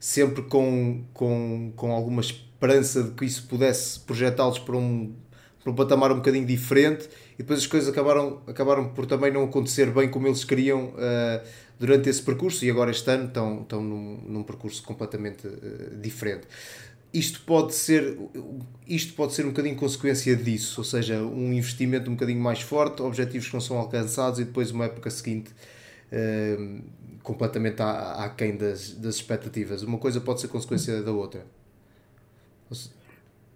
sempre 0.00 0.42
com, 0.42 1.04
com, 1.12 1.72
com 1.76 1.92
alguma 1.92 2.20
esperança 2.20 3.02
de 3.02 3.10
que 3.12 3.24
isso 3.24 3.46
pudesse 3.46 4.00
projetá-los 4.00 4.58
para 4.58 4.76
um, 4.76 5.14
para 5.62 5.72
um 5.72 5.74
patamar 5.74 6.12
um 6.12 6.16
bocadinho 6.16 6.44
diferente 6.44 7.08
e 7.34 7.38
depois 7.38 7.60
as 7.60 7.66
coisas 7.66 7.88
acabaram, 7.88 8.40
acabaram 8.46 8.88
por 8.88 9.06
também 9.06 9.32
não 9.32 9.44
acontecer 9.44 9.90
bem 9.90 10.08
como 10.08 10.26
eles 10.26 10.44
queriam 10.44 10.86
uh, 10.86 11.46
durante 11.78 12.08
esse 12.08 12.22
percurso 12.22 12.64
e 12.64 12.70
agora 12.70 12.90
este 12.90 13.08
ano 13.10 13.26
estão, 13.26 13.62
estão 13.62 13.82
num, 13.82 14.20
num 14.26 14.42
percurso 14.42 14.82
completamente 14.82 15.46
uh, 15.46 15.96
diferente. 16.00 16.46
Isto 17.14 17.42
pode 17.42 17.74
ser 17.74 18.18
isto 18.88 19.12
pode 19.14 19.34
ser 19.34 19.44
um 19.44 19.50
bocadinho 19.50 19.76
consequência 19.76 20.34
disso, 20.34 20.80
ou 20.80 20.84
seja, 20.84 21.22
um 21.22 21.52
investimento 21.52 22.10
um 22.10 22.14
bocadinho 22.14 22.40
mais 22.40 22.62
forte, 22.62 23.02
objetivos 23.02 23.48
que 23.48 23.54
não 23.54 23.60
são 23.60 23.76
alcançados 23.76 24.40
e 24.40 24.44
depois 24.44 24.70
uma 24.70 24.86
época 24.86 25.10
seguinte 25.10 25.50
uh, 26.10 26.82
completamente 27.22 27.80
aquém 27.80 28.56
das, 28.56 28.92
das 28.94 29.16
expectativas. 29.16 29.82
Uma 29.82 29.98
coisa 29.98 30.20
pode 30.20 30.40
ser 30.40 30.48
consequência 30.48 31.02
da 31.02 31.12
outra. 31.12 31.46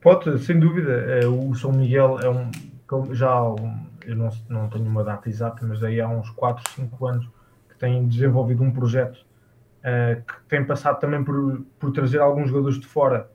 Pode, 0.01 0.39
sem 0.41 0.59
dúvida. 0.59 1.29
O 1.29 1.55
São 1.55 1.73
Miguel 1.73 2.19
é 2.21 2.31
um. 2.31 2.51
Já 3.15 3.43
um, 3.43 3.87
eu 4.05 4.15
não, 4.15 4.31
não 4.49 4.69
tenho 4.69 4.87
uma 4.87 5.03
data 5.03 5.29
exata, 5.29 5.67
mas 5.67 5.83
aí 5.83 6.01
há 6.01 6.09
uns 6.09 6.31
4, 6.31 6.73
5 6.75 7.07
anos 7.07 7.29
que 7.69 7.77
tem 7.77 8.07
desenvolvido 8.07 8.63
um 8.63 8.71
projeto 8.71 9.27
uh, 9.87 10.23
que 10.23 10.35
tem 10.49 10.65
passado 10.65 10.99
também 10.99 11.23
por, 11.23 11.63
por 11.79 11.93
trazer 11.93 12.21
alguns 12.21 12.49
jogadores 12.49 12.79
de 12.79 12.87
fora 12.87 13.29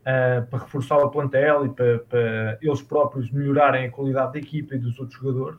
uh, 0.00 0.46
para 0.46 0.58
reforçar 0.60 0.98
o 0.98 1.10
plantel 1.10 1.66
e 1.66 1.68
para, 1.70 1.98
para, 2.00 2.58
eles 2.60 2.82
próprios 2.82 3.30
melhorarem 3.30 3.86
a 3.86 3.90
qualidade 3.90 4.32
da 4.32 4.38
equipa 4.38 4.74
e 4.74 4.78
dos 4.78 4.98
outros 4.98 5.18
jogadores. 5.18 5.58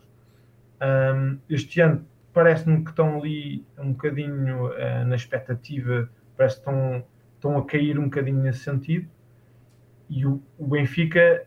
Um, 0.81 1.37
este 1.49 1.79
ano 1.79 2.05
parece-me 2.33 2.83
que 2.83 2.89
estão 2.89 3.17
ali 3.17 3.65
um 3.77 3.91
bocadinho 3.91 4.67
uh, 4.67 5.05
na 5.05 5.15
expectativa, 5.15 6.09
parece 6.35 6.55
que 6.55 6.61
estão, 6.61 7.03
estão 7.35 7.57
a 7.57 7.65
cair 7.65 7.97
um 7.97 8.05
bocadinho 8.05 8.41
nesse 8.41 8.59
sentido. 8.59 9.07
E 10.09 10.25
o, 10.25 10.41
o 10.57 10.67
Benfica 10.67 11.45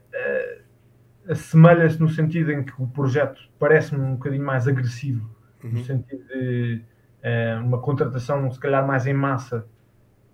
assemelha-se 1.28 2.00
no 2.00 2.08
sentido 2.08 2.52
em 2.52 2.62
que 2.62 2.72
o 2.80 2.86
projeto 2.86 3.40
parece-me 3.58 4.00
um 4.00 4.14
bocadinho 4.14 4.44
mais 4.44 4.68
agressivo 4.68 5.28
uhum. 5.62 5.70
no 5.70 5.84
sentido 5.84 6.24
de 6.28 6.82
uh, 7.22 7.64
uma 7.64 7.78
contratação, 7.78 8.50
se 8.50 8.58
calhar, 8.58 8.86
mais 8.86 9.06
em 9.06 9.14
massa 9.14 9.66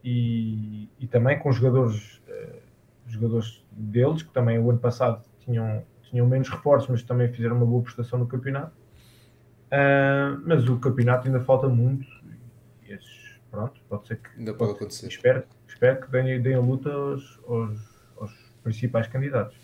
e, 0.05 0.89
e 0.99 1.07
também 1.07 1.39
com 1.39 1.51
jogadores, 1.53 2.21
uh, 2.29 2.61
jogadores 3.07 3.65
deles, 3.71 4.23
que 4.23 4.33
também 4.33 4.59
o 4.59 4.71
ano 4.71 4.79
passado 4.79 5.23
tinham, 5.41 5.85
tinham 6.03 6.27
menos 6.27 6.49
reforços, 6.49 6.91
mas 6.91 7.03
também 7.03 7.33
fizeram 7.33 7.57
uma 7.57 7.67
boa 7.67 7.83
prestação 7.83 8.19
no 8.19 8.27
campeonato. 8.27 8.73
Uh, 9.69 10.43
mas 10.45 10.69
o 10.69 10.79
campeonato 10.79 11.27
ainda 11.27 11.41
falta 11.41 11.67
muito 11.67 12.07
e 12.83 12.93
esses, 12.93 13.41
pronto, 13.51 13.81
pode 13.89 14.07
ser 14.07 14.17
que 14.17 14.29
ainda 14.39 14.53
pode 14.53 14.73
acontecer. 14.73 15.07
Espero, 15.07 15.45
espero 15.67 16.03
que 16.03 16.11
deem, 16.11 16.43
deem 16.43 16.57
a 16.57 16.61
luta 16.61 16.93
aos, 16.93 17.41
aos 17.49 17.92
principais 18.63 19.07
candidatos. 19.07 19.57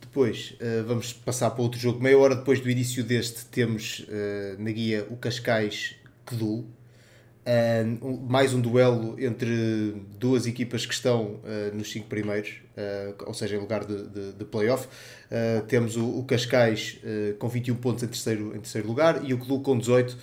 Depois 0.00 0.54
uh, 0.60 0.86
vamos 0.86 1.12
passar 1.12 1.50
para 1.50 1.62
outro 1.62 1.78
jogo. 1.78 2.02
Meia 2.02 2.18
hora 2.18 2.34
depois 2.34 2.60
do 2.60 2.70
início 2.70 3.04
deste, 3.04 3.44
temos 3.46 4.00
uh, 4.08 4.62
na 4.62 4.70
guia 4.70 5.06
o 5.10 5.16
Cascais 5.16 5.96
Cedul. 6.28 6.66
Uh, 7.46 8.06
um, 8.06 8.16
mais 8.28 8.52
um 8.52 8.60
duelo 8.60 9.16
entre 9.18 10.02
duas 10.18 10.46
equipas 10.46 10.84
que 10.84 10.92
estão 10.92 11.40
nos 11.72 11.90
cinco 11.90 12.06
primeiros, 12.06 12.56
ou 13.26 13.32
seja, 13.32 13.56
em 13.56 13.58
lugar 13.58 13.86
de, 13.86 14.06
de, 14.08 14.32
de 14.32 14.44
playoff. 14.44 14.86
temos 15.66 15.96
o, 15.96 16.18
o 16.18 16.24
Cascais 16.24 17.00
com 17.38 17.48
21 17.48 17.76
pontos 17.76 18.02
em 18.02 18.08
terceiro, 18.08 18.54
em 18.54 18.60
terceiro 18.60 18.86
lugar 18.86 19.24
e 19.24 19.32
o 19.32 19.40
Cedul 19.40 19.62
com 19.62 19.78
18 19.78 20.16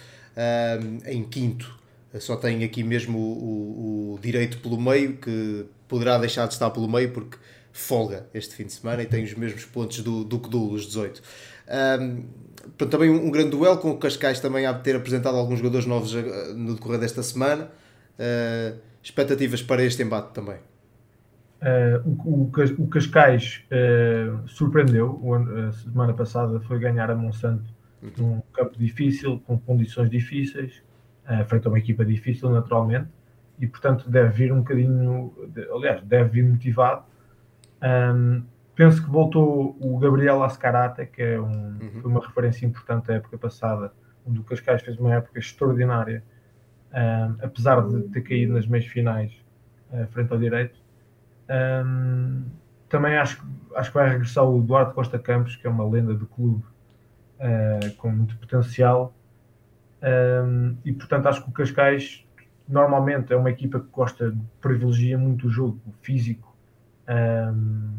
em 1.08 1.24
quinto. 1.24 1.80
Só 2.20 2.36
tem 2.36 2.64
aqui 2.64 2.84
mesmo 2.84 3.18
o, 3.18 4.14
o, 4.14 4.14
o 4.14 4.20
direito 4.20 4.60
pelo 4.60 4.80
meio, 4.80 5.18
que 5.18 5.66
poderá 5.88 6.20
deixar 6.20 6.48
de 6.48 6.54
estar 6.54 6.70
pelo 6.70 6.88
meio 6.88 7.12
porque 7.12 7.38
folga 7.76 8.26
este 8.34 8.56
fim 8.56 8.64
de 8.64 8.72
semana 8.72 9.04
e 9.04 9.06
tem 9.06 9.22
os 9.22 9.34
mesmos 9.34 9.66
pontos 9.66 10.00
do, 10.00 10.24
do 10.24 10.40
que 10.40 10.50
do, 10.50 10.72
os 10.72 10.86
18. 10.86 11.22
Um, 12.00 12.24
também 12.90 13.10
um, 13.10 13.28
um, 13.28 13.30
grande 13.30 13.50
duelo 13.50 13.78
com 13.78 13.92
o 13.92 13.98
Cascais 13.98 14.40
também 14.40 14.66
há 14.66 14.72
de 14.72 14.82
ter 14.82 14.96
apresentado 14.96 15.36
alguns 15.36 15.60
jogadores 15.60 15.86
novos 15.86 16.16
eh, 16.16 16.54
no 16.54 16.74
decorrer 16.74 17.02
desta 17.02 17.22
semana. 17.22 17.70
Uh, 18.18 18.80
expectativas 19.04 19.62
para 19.62 19.84
este 19.84 20.02
embate 20.02 20.34
também? 20.34 20.56
Uh, 21.62 22.10
o, 22.26 22.50
o, 22.80 22.88
Cascais 22.88 23.66
uh, 23.70 24.48
surpreendeu. 24.48 25.20
A 25.68 25.72
semana 25.74 26.14
passada 26.14 26.62
foi 26.62 26.80
ganhar 26.80 27.12
a 27.12 27.16
Monsanto 27.16 27.66
uhum. 28.02 28.12
num 28.18 28.42
campo 28.54 28.80
difícil, 28.80 29.42
com 29.46 29.60
condições 29.60 30.10
difíceis, 30.10 30.82
frente 31.48 31.68
a 31.68 31.70
uma 31.70 31.80
equipa 31.80 32.06
difícil, 32.06 32.50
naturalmente, 32.52 33.10
e 33.60 33.68
portanto 33.68 34.10
deve 34.10 34.30
vir 34.30 34.54
um 34.54 34.60
bocadinho, 34.60 35.34
aliás, 35.74 36.02
deve 36.04 36.30
vir 36.30 36.44
motivado 36.46 37.04
um, 37.86 38.44
penso 38.76 39.04
que 39.04 39.10
voltou 39.10 39.78
o 39.80 39.98
Gabriel 40.00 40.44
Ascarata, 40.44 41.06
que 41.06 41.22
é 41.22 41.40
um, 41.40 41.46
uhum. 41.46 42.02
foi 42.02 42.12
uma 42.12 42.20
referência 42.20 42.66
importante 42.66 43.08
da 43.08 43.16
época 43.16 43.38
passada, 43.38 43.94
onde 44.26 44.40
o 44.40 44.44
Cascais 44.44 44.82
fez 44.82 44.98
uma 44.98 45.14
época 45.14 45.38
extraordinária, 45.38 46.24
um, 46.92 47.46
apesar 47.46 47.88
de 47.88 48.02
ter 48.10 48.22
caído 48.22 48.54
nas 48.54 48.66
meias 48.66 48.88
finais 48.88 49.32
uh, 49.92 50.08
frente 50.08 50.32
ao 50.34 50.40
direito. 50.40 50.80
Um, 51.86 52.46
também 52.90 53.18
acho, 53.18 53.46
acho 53.76 53.92
que 53.92 53.96
vai 53.96 54.10
regressar 54.10 54.44
o 54.44 54.60
Eduardo 54.60 54.94
Costa 54.94 55.20
Campos, 55.20 55.56
que 55.56 55.68
é 55.68 55.70
uma 55.70 55.88
lenda 55.88 56.14
do 56.14 56.26
clube 56.26 56.64
uh, 57.40 57.96
com 57.98 58.10
muito 58.10 58.36
potencial. 58.38 59.14
E 60.84 60.94
portanto 60.94 61.26
acho 61.26 61.44
que 61.44 61.50
o 61.50 61.52
Cascais 61.52 62.24
normalmente 62.68 63.34
é 63.34 63.36
uma 63.36 63.50
equipa 63.50 63.80
que 63.80 63.88
gosta, 63.92 64.38
privilegia 64.62 65.18
muito 65.18 65.48
o 65.48 65.50
jogo 65.50 65.80
físico 66.04 66.55
um, 67.10 67.94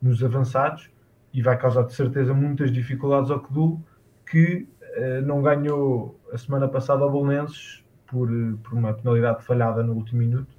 nos 0.00 0.22
avançados 0.22 0.90
e 1.32 1.42
vai 1.42 1.56
causar 1.58 1.82
de 1.84 1.94
certeza 1.94 2.32
muitas 2.32 2.70
dificuldades 2.70 3.30
ao 3.30 3.44
Cedul, 3.44 3.82
que 4.26 4.68
uh, 4.82 5.26
não 5.26 5.42
ganhou 5.42 6.20
a 6.32 6.38
semana 6.38 6.68
passada 6.68 7.02
ao 7.02 7.10
Bolonenses 7.10 7.84
por, 8.06 8.28
por 8.62 8.74
uma 8.74 8.92
penalidade 8.92 9.42
falhada 9.44 9.82
no 9.82 9.94
último 9.94 10.20
minuto. 10.20 10.54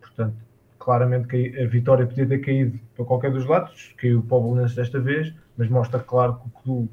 Portanto, 0.00 0.36
claramente 0.78 1.28
que 1.28 1.58
a 1.58 1.66
vitória 1.66 2.06
podia 2.06 2.26
ter 2.26 2.38
caído 2.38 2.78
para 2.94 3.04
qualquer 3.04 3.30
dos 3.30 3.46
lados, 3.46 3.94
caiu 3.96 4.22
para 4.22 4.36
o 4.36 4.42
Bolonenses 4.42 4.76
desta 4.76 5.00
vez, 5.00 5.32
mas 5.56 5.68
mostra 5.68 6.00
claro 6.00 6.34
que 6.34 6.48
o 6.48 6.60
Cedul 6.60 6.88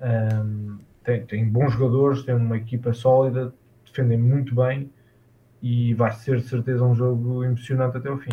um, 0.00 0.78
tem, 1.04 1.24
tem 1.26 1.48
bons 1.48 1.72
jogadores, 1.72 2.22
tem 2.22 2.34
uma 2.34 2.56
equipa 2.56 2.92
sólida, 2.92 3.52
defendem 3.84 4.18
muito 4.18 4.54
bem 4.54 4.90
e 5.60 5.94
vai 5.94 6.10
ser 6.12 6.38
de 6.38 6.48
certeza 6.48 6.84
um 6.84 6.94
jogo 6.94 7.44
emocionante 7.44 7.96
até 7.96 8.10
o 8.10 8.18
fim. 8.18 8.32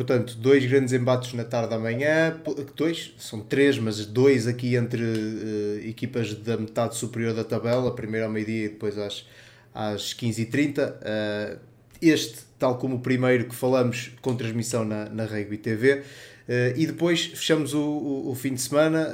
Portanto, 0.00 0.34
dois 0.38 0.64
grandes 0.64 0.94
embates 0.94 1.34
na 1.34 1.44
tarde 1.44 1.68
da 1.68 1.78
manhã, 1.78 2.34
dois, 2.74 3.12
são 3.18 3.40
três, 3.40 3.78
mas 3.78 4.06
dois 4.06 4.46
aqui 4.46 4.74
entre 4.74 5.02
uh, 5.02 5.86
equipas 5.86 6.32
da 6.32 6.56
metade 6.56 6.96
superior 6.96 7.34
da 7.34 7.44
tabela, 7.44 7.94
primeiro 7.94 8.24
ao 8.24 8.32
meio-dia 8.32 8.64
e 8.64 8.68
depois 8.70 8.96
às, 8.96 9.26
às 9.74 10.14
15h30. 10.14 10.78
Uh, 10.78 10.94
eh, 11.02 11.58
este, 12.00 12.38
tal 12.58 12.78
como 12.78 12.96
o 12.96 13.00
primeiro 13.00 13.44
que 13.44 13.54
falamos, 13.54 14.12
com 14.22 14.34
transmissão 14.34 14.86
na, 14.86 15.04
na 15.10 15.26
Rugby 15.26 15.58
TV. 15.58 15.96
Uh, 15.96 16.02
eh, 16.48 16.74
e 16.78 16.86
depois 16.86 17.26
fechamos 17.26 17.74
o, 17.74 17.82
o, 17.82 18.30
o 18.30 18.34
fim 18.34 18.54
de 18.54 18.62
semana 18.62 19.06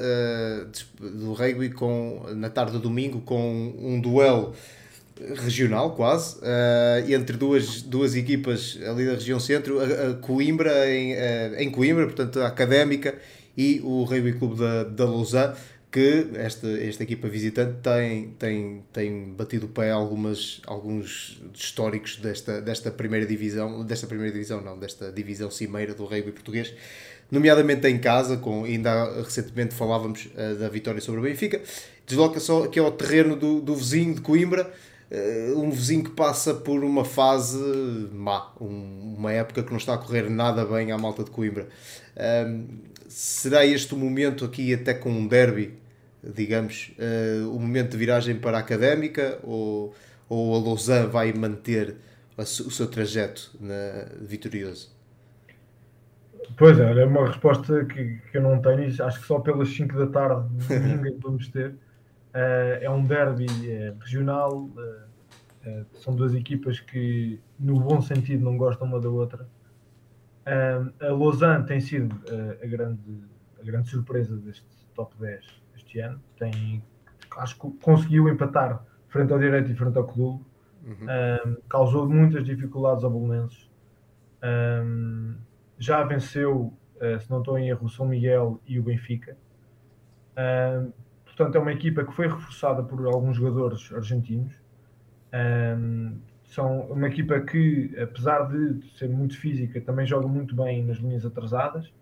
do 1.01 1.33
rugby 1.33 1.71
com, 1.71 2.27
na 2.37 2.49
tarde 2.49 2.75
do 2.75 2.79
domingo 2.79 3.21
com 3.23 3.75
um 3.77 4.01
duelo 4.01 4.55
regional 5.37 5.95
quase, 5.95 6.37
uh, 6.39 7.11
entre 7.11 7.37
duas, 7.37 7.83
duas 7.83 8.15
equipas 8.15 8.79
ali 8.87 9.07
da 9.07 9.13
região 9.13 9.41
centro, 9.41 9.81
a, 9.81 10.11
a 10.11 10.15
Coimbra 10.15 10.91
em, 10.91 11.15
uh, 11.15 11.57
em 11.59 11.71
Coimbra, 11.71 12.05
portanto 12.05 12.41
a 12.41 12.47
Académica 12.47 13.15
e 13.57 13.81
o 13.83 14.05
Rugby 14.05 14.35
Clube 14.35 14.59
da, 14.59 14.85
da 14.85 15.05
Lausanne, 15.07 15.55
que 15.91 16.29
esta, 16.35 16.69
esta 16.69 17.03
equipa 17.05 17.27
visitante 17.27 17.79
tem, 17.83 18.29
tem, 18.39 18.85
tem 18.93 19.33
batido 19.33 19.65
o 19.65 19.69
pé 19.69 19.91
algumas, 19.91 20.61
alguns 20.67 21.41
históricos 21.55 22.17
desta, 22.17 22.61
desta 22.61 22.91
primeira 22.91 23.25
divisão, 23.25 23.83
desta 23.83 24.07
primeira 24.07 24.31
divisão 24.31 24.61
não, 24.61 24.79
desta 24.79 25.11
divisão 25.11 25.51
cimeira 25.51 25.95
do 25.95 26.05
rugby 26.05 26.33
português, 26.33 26.75
nomeadamente 27.31 27.87
em 27.89 27.99
casa, 27.99 28.37
com, 28.37 28.65
ainda 28.65 29.23
recentemente 29.23 29.75
falávamos 29.75 30.27
uh, 30.27 30.57
da 30.57 30.69
vitória 30.69 31.01
sobre 31.01 31.21
o 31.21 31.23
Benfica, 31.23 31.63
desloca 32.07 32.39
só 32.41 32.65
aqui 32.65 32.79
ao 32.79 32.93
terreno 32.93 33.35
do, 33.35 33.63
do 33.63 33.75
vizinho 33.75 34.15
de 34.15 34.21
Coimbra, 34.21 34.71
um 35.57 35.71
vizinho 35.71 36.05
que 36.05 36.11
passa 36.11 36.53
por 36.55 36.83
uma 36.83 37.05
fase 37.05 37.59
má, 38.13 38.53
um, 38.61 39.15
uma 39.17 39.33
época 39.33 39.63
que 39.63 39.71
não 39.71 39.79
está 39.79 39.95
a 39.95 39.99
correr 39.99 40.29
nada 40.29 40.65
bem 40.65 40.91
à 40.93 40.99
malta 40.99 41.23
de 41.23 41.31
Coimbra. 41.31 41.69
Será 43.09 43.65
este 43.65 43.95
o 43.95 43.97
momento 43.97 44.45
aqui, 44.45 44.75
até 44.75 44.93
com 44.93 45.11
um 45.11 45.27
derby, 45.27 45.79
digamos, 46.23 46.93
uh, 46.99 47.49
o 47.51 47.61
momento 47.61 47.93
de 47.93 47.97
viragem 47.97 48.37
para 48.37 48.57
a 48.59 48.61
académica 48.61 49.39
ou, 49.43 49.95
ou 50.29 50.55
a 50.55 50.59
Lausanne 50.59 51.07
vai 51.07 51.33
manter 51.33 51.97
o 52.37 52.45
seu 52.45 52.87
trajeto 52.87 53.53
na, 53.61 54.07
vitorioso? 54.21 54.95
Pois 56.57 56.79
é, 56.79 56.93
é 56.93 57.05
uma 57.05 57.27
resposta 57.27 57.85
que, 57.85 58.19
que 58.31 58.39
eu 58.39 58.43
não 58.43 58.61
tenho, 58.61 58.87
acho 59.03 59.21
que 59.21 59.27
só 59.27 59.39
pelas 59.39 59.69
5 59.69 59.97
da 59.97 60.07
tarde 60.07 60.49
ninguém 60.69 61.17
vamos 61.23 61.49
ter. 61.49 61.75
Uh, 62.37 62.77
é 62.83 62.91
um 62.91 63.03
derby 63.03 63.47
uh, 63.47 63.99
regional, 63.99 64.65
uh, 64.65 65.87
são 65.95 66.15
duas 66.15 66.35
equipas 66.35 66.81
que, 66.81 67.41
no 67.59 67.81
bom 67.81 68.03
sentido, 68.03 68.45
não 68.45 68.59
gostam 68.59 68.87
uma 68.87 69.01
da 69.01 69.09
outra. 69.09 69.49
a 70.45 71.13
Lausanne 71.13 71.65
tem 71.65 71.81
sido 71.81 72.15
a, 72.63 72.67
grande, 72.67 73.25
a 73.59 73.65
grande 73.65 73.89
surpresa 73.89 74.37
deste 74.37 74.67
top 74.95 75.17
10 75.19 75.47
este 75.77 75.99
ano. 76.01 76.21
Tem, 76.39 76.85
acho 77.39 77.59
que 77.59 77.71
conseguiu 77.79 78.29
empatar 78.29 78.85
frente 79.09 79.33
ao 79.33 79.39
Direito 79.39 79.73
e 79.73 79.75
frente 79.75 79.97
ao 79.97 80.05
Codul. 80.05 80.45
Uhum. 80.85 81.57
causou 81.69 82.09
muitas 82.09 82.45
dificuldades 82.45 83.03
ao 83.03 83.11
Bolonenses. 83.11 83.69
Já 85.79 86.05
venceu, 86.05 86.73
se 87.19 87.29
não 87.29 87.41
estou 87.41 87.59
em 87.59 87.71
erro, 87.71 87.87
o 87.87 87.89
São 87.89 88.07
Miguel 88.07 88.61
e 88.69 88.79
o 88.79 88.85
Benfica. 88.85 89.37
Portanto, 91.37 91.57
é 91.57 91.59
uma 91.59 91.73
equipa 91.73 92.03
que 92.03 92.13
foi 92.15 92.29
reforçada 92.29 92.83
por 92.83 93.05
alguns 93.07 93.37
jogadores 93.37 93.93
argentinos. 93.93 94.55
Um, 95.35 96.19
são 96.45 96.81
uma 96.87 97.09
equipa 97.09 97.39
que, 97.41 97.95
apesar 98.01 98.45
de 98.49 98.81
ser 98.97 99.11
muito 99.11 99.39
física, 99.39 99.79
também 99.83 100.07
joga 100.07 100.27
muito 100.27 100.57
bem 100.57 100.83
nas 100.83 100.97
linhas 100.97 101.27
atrasadas. 101.27 101.93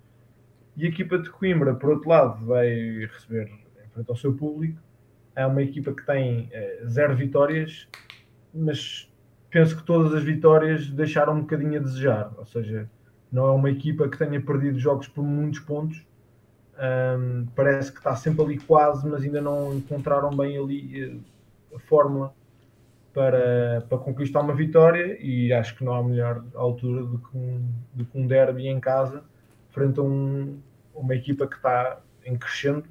E 0.77 0.87
a 0.87 0.89
equipa 0.89 1.19
de 1.19 1.29
Coimbra, 1.31 1.75
por 1.75 1.91
outro 1.91 2.09
lado, 2.09 2.47
vai 2.47 2.69
receber 3.07 3.51
em 3.85 3.89
frente 3.89 4.09
ao 4.09 4.17
seu 4.17 4.33
público. 4.35 4.81
É 5.35 5.45
uma 5.45 5.63
equipa 5.63 5.93
que 5.93 6.07
tem 6.07 6.49
uh, 6.53 6.89
zero 6.89 7.17
vitórias, 7.17 7.89
mas 8.55 9.13
penso 9.51 9.77
que 9.77 9.83
todas 9.83 10.15
as 10.15 10.23
vitórias 10.23 10.89
deixaram 10.91 11.35
um 11.35 11.41
bocadinho 11.41 11.77
a 11.77 11.83
desejar. 11.83 12.33
Ou 12.37 12.47
seja, 12.47 12.89
não 13.33 13.49
é 13.49 13.51
uma 13.51 13.71
equipa 13.71 14.09
que 14.09 14.17
tenha 14.17 14.41
perdido 14.41 14.79
jogos 14.79 15.09
por 15.09 15.25
muitos 15.25 15.59
pontos. 15.59 16.07
Um, 16.77 17.47
parece 17.55 17.93
que 17.93 17.99
está 17.99 18.17
sempre 18.17 18.43
ali 18.43 18.59
quase, 18.59 19.09
mas 19.09 19.23
ainda 19.23 19.41
não 19.41 19.75
encontraram 19.75 20.31
bem 20.31 20.59
ali 20.59 21.03
eh, 21.03 21.77
a 21.77 21.79
fórmula 21.79 22.35
para, 23.13 23.87
para 23.89 23.99
conquistar 23.99 24.41
uma 24.41 24.55
vitória 24.55 25.17
e 25.21 25.53
acho 25.53 25.77
que 25.77 25.85
não 25.85 25.95
há 25.95 26.03
melhor 26.03 26.45
altura 26.53 27.05
do 27.05 27.19
que 27.19 27.37
um, 27.37 27.65
do 27.95 28.05
que 28.05 28.19
um 28.19 28.27
derby 28.27 28.67
em 28.67 28.81
casa 28.81 29.23
frente 29.71 30.01
a 30.01 30.03
um, 30.03 30.59
uma 30.93 31.15
equipa 31.15 31.47
que 31.47 31.55
está 31.57 32.01
em 32.25 32.37
crescendo 32.37 32.85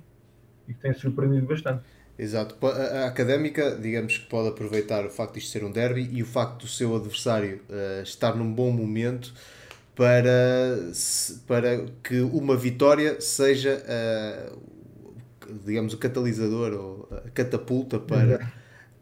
e 0.67 0.73
que 0.73 0.79
tem 0.79 0.93
surpreendido 0.93 1.45
bastante. 1.45 1.83
Exato. 2.17 2.55
A, 2.65 3.07
académica, 3.07 3.75
digamos 3.75 4.17
que 4.17 4.27
pode 4.27 4.49
aproveitar 4.49 5.05
o 5.05 5.09
facto 5.09 5.33
de 5.33 5.39
isto 5.39 5.51
ser 5.51 5.63
um 5.63 5.71
derby 5.71 6.09
e 6.11 6.21
o 6.21 6.25
facto 6.25 6.61
do 6.61 6.67
seu 6.67 6.95
adversário 6.95 7.61
uh, 7.69 8.03
estar 8.03 8.35
num 8.35 8.53
bom 8.53 8.71
momento 8.71 9.33
para, 9.95 10.91
para 11.47 11.85
que 12.03 12.19
uma 12.21 12.55
vitória 12.57 13.21
seja, 13.21 13.83
uh, 13.83 14.59
digamos, 15.65 15.93
o 15.93 15.97
catalisador 15.97 16.73
ou 16.73 17.09
a 17.11 17.29
catapulta 17.29 17.99
para, 17.99 18.51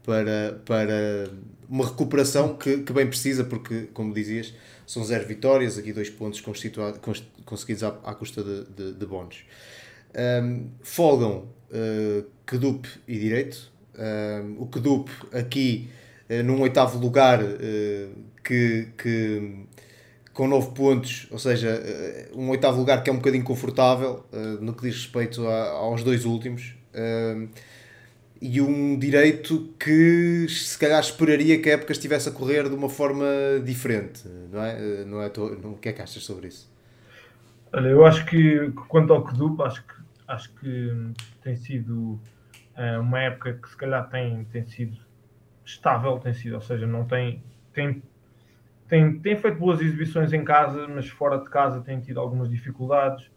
para, 0.03 0.61
para 0.65 1.31
uma 1.69 1.85
recuperação 1.85 2.57
que, 2.57 2.79
que 2.79 2.91
bem 2.91 3.07
precisa, 3.07 3.43
porque, 3.45 3.87
como 3.93 4.13
dizias, 4.13 4.53
são 4.85 5.03
zero 5.05 5.25
vitórias, 5.25 5.77
aqui 5.77 5.93
dois 5.93 6.09
pontos 6.09 6.41
conseguidos 6.41 7.83
à, 7.83 7.87
à 8.03 8.13
custa 8.13 8.43
de, 8.43 8.65
de, 8.65 8.93
de 8.93 9.05
bónus. 9.05 9.45
Um, 10.13 10.69
folgam 10.81 11.47
uh, 11.69 12.25
Kedup 12.45 12.89
e 13.07 13.17
Direito. 13.17 13.71
Um, 13.97 14.61
o 14.61 14.67
Kedup 14.67 15.09
aqui 15.31 15.89
uh, 16.29 16.43
num 16.43 16.59
oitavo 16.59 16.99
lugar 16.99 17.41
uh, 17.41 17.47
que, 18.43 18.87
que 18.97 19.65
com 20.33 20.47
9 20.47 20.73
pontos, 20.73 21.27
ou 21.29 21.37
seja, 21.37 21.69
eh, 21.69 22.29
um 22.33 22.49
oitavo 22.49 22.79
lugar 22.79 23.03
que 23.03 23.09
é 23.09 23.13
um 23.13 23.17
bocadinho 23.17 23.43
confortável 23.43 24.25
uh, 24.31 24.63
no 24.63 24.73
que 24.73 24.83
diz 24.83 24.95
respeito 24.95 25.45
aos 25.45 26.03
dois 26.03 26.25
últimos. 26.25 26.75
Uh, 26.93 27.49
e 28.41 28.59
um 28.59 28.97
direito 28.97 29.73
que 29.77 30.47
se 30.49 30.77
calhar 30.77 30.99
esperaria 30.99 31.61
que 31.61 31.69
a 31.69 31.73
época 31.73 31.91
estivesse 31.91 32.29
a 32.29 32.31
correr 32.31 32.67
de 32.67 32.75
uma 32.75 32.89
forma 32.89 33.25
diferente, 33.63 34.27
não 34.51 34.63
é? 34.63 35.05
Não 35.05 35.21
é 35.21 35.31
não, 35.61 35.73
o 35.73 35.77
que 35.77 35.89
é 35.89 35.93
que 35.93 36.01
achas 36.01 36.23
sobre 36.23 36.47
isso? 36.47 36.71
Olha, 37.71 37.89
eu 37.89 38.03
acho 38.03 38.25
que 38.25 38.71
quanto 38.87 39.13
ao 39.13 39.23
Kedup, 39.23 39.61
acho 39.61 39.83
que, 39.85 39.93
acho 40.27 40.49
que 40.55 40.91
tem 41.43 41.55
sido 41.55 42.19
uma 42.99 43.19
época 43.21 43.53
que 43.61 43.69
se 43.69 43.77
calhar 43.77 44.09
tem, 44.09 44.43
tem 44.45 44.65
sido 44.65 44.97
estável, 45.63 46.17
tem 46.17 46.33
sido, 46.33 46.55
ou 46.55 46.61
seja, 46.61 46.87
não 46.87 47.05
tem, 47.05 47.43
tem 47.73 48.01
tem, 48.91 49.17
tem 49.19 49.37
feito 49.37 49.57
boas 49.57 49.79
exibições 49.79 50.33
em 50.33 50.43
casa, 50.43 50.85
mas 50.85 51.07
fora 51.07 51.37
de 51.37 51.49
casa 51.49 51.79
tem 51.79 52.01
tido 52.01 52.19
algumas 52.19 52.49
dificuldades. 52.49 53.31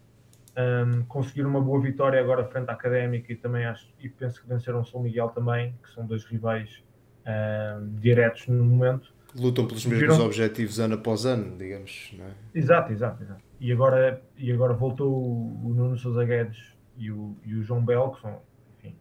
Um, 0.56 1.04
conseguir 1.04 1.46
uma 1.46 1.60
boa 1.60 1.80
vitória 1.80 2.20
agora 2.20 2.44
frente 2.44 2.68
à 2.70 2.72
Académica 2.72 3.32
e 3.32 3.36
também 3.36 3.64
acho, 3.64 3.88
e 4.00 4.08
penso 4.08 4.42
que 4.42 4.48
venceram 4.48 4.84
São 4.84 5.00
Miguel 5.00 5.28
também, 5.28 5.76
que 5.80 5.90
são 5.92 6.04
dois 6.04 6.24
rivais 6.24 6.82
um, 7.24 7.94
diretos 8.00 8.48
no 8.48 8.64
momento. 8.64 9.14
Lutam 9.32 9.64
pelos 9.68 9.86
mesmos 9.86 10.16
Viram... 10.16 10.26
objetivos 10.26 10.80
ano 10.80 10.94
após 10.94 11.24
ano, 11.24 11.56
digamos. 11.56 12.12
Não 12.18 12.24
é? 12.24 12.30
Exato, 12.52 12.92
exato, 12.92 13.22
exato. 13.22 13.44
E 13.60 13.72
agora, 13.72 14.20
e 14.36 14.50
agora 14.50 14.74
voltou 14.74 15.12
o, 15.12 15.66
o 15.66 15.72
Nuno 15.72 15.96
Sousa 15.96 16.24
Guedes 16.24 16.76
e 16.96 17.12
o, 17.12 17.36
e 17.44 17.54
o 17.54 17.62
João 17.62 17.84
Bel, 17.84 18.10
que 18.10 18.22
são, 18.22 18.42
enfim, 18.78 18.96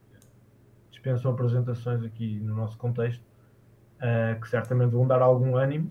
dispensam 0.91 1.31
apresentações 1.31 2.03
aqui 2.03 2.39
no 2.41 2.55
nosso 2.55 2.77
contexto, 2.77 3.23
uh, 3.97 4.39
que 4.39 4.47
certamente 4.47 4.91
vão 4.91 5.07
dar 5.07 5.21
algum 5.23 5.55
ânimo 5.55 5.89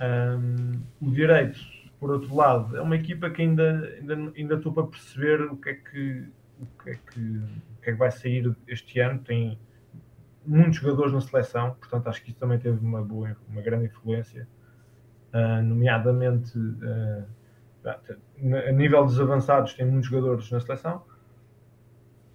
um, 0.00 0.82
o 1.00 1.10
direito, 1.10 1.58
por 2.00 2.10
outro 2.10 2.34
lado, 2.34 2.76
é 2.76 2.80
uma 2.80 2.96
equipa 2.96 3.30
que 3.30 3.42
ainda, 3.42 3.96
ainda, 4.00 4.32
ainda 4.36 4.54
estou 4.54 4.72
para 4.72 4.86
perceber 4.86 5.42
o 5.42 5.56
que, 5.56 5.70
é 5.70 5.74
que, 5.74 6.28
o, 6.60 6.66
que 6.82 6.90
é 6.90 6.94
que, 6.94 7.20
o 7.20 7.82
que 7.82 7.90
é 7.90 7.92
que 7.92 7.98
vai 7.98 8.10
sair 8.10 8.54
este 8.66 9.00
ano. 9.00 9.20
Tem 9.20 9.58
muitos 10.44 10.76
jogadores 10.76 11.12
na 11.12 11.20
seleção, 11.20 11.74
portanto 11.74 12.08
acho 12.08 12.22
que 12.22 12.30
isso 12.30 12.38
também 12.38 12.58
teve 12.58 12.78
uma, 12.84 13.02
boa, 13.02 13.36
uma 13.48 13.62
grande 13.62 13.86
influência, 13.86 14.46
uh, 15.32 15.62
nomeadamente 15.62 16.58
uh, 16.58 17.26
a 17.86 18.72
nível 18.72 19.04
dos 19.04 19.20
avançados 19.20 19.74
tem 19.74 19.86
muitos 19.86 20.08
jogadores 20.08 20.50
na 20.50 20.60
seleção. 20.60 21.02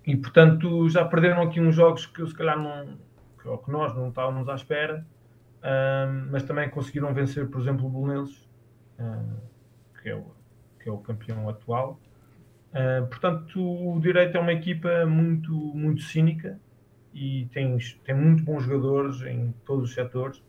E 0.05 0.15
portanto 0.15 0.87
já 0.89 1.05
perderam 1.05 1.41
aqui 1.41 1.59
uns 1.59 1.75
jogos 1.75 2.05
que 2.05 2.25
se 2.25 2.33
calhar 2.33 2.57
não 2.57 2.97
que, 3.41 3.63
que 3.63 3.71
nós 3.71 3.95
não 3.95 4.09
estávamos 4.09 4.47
à 4.47 4.55
espera 4.55 5.05
um, 5.63 6.31
mas 6.31 6.43
também 6.43 6.69
conseguiram 6.69 7.13
vencer, 7.13 7.47
por 7.47 7.61
exemplo, 7.61 7.85
o 7.85 7.89
Belenenses, 7.89 8.47
que, 10.01 10.09
é 10.09 10.15
o, 10.15 10.25
que 10.81 10.89
é 10.89 10.91
o 10.91 10.97
campeão 10.97 11.47
atual. 11.49 11.99
Uh, 12.69 13.05
portanto, 13.07 13.59
o 13.59 13.99
Direito 13.99 14.37
é 14.37 14.39
uma 14.39 14.53
equipa 14.53 15.05
muito, 15.05 15.51
muito 15.51 16.01
cínica 16.03 16.59
e 17.13 17.47
tem, 17.51 17.77
tem 18.03 18.15
muito 18.15 18.43
bons 18.43 18.63
jogadores 18.63 19.21
em 19.23 19.53
todos 19.65 19.89
os 19.89 19.95
setores. 19.95 20.41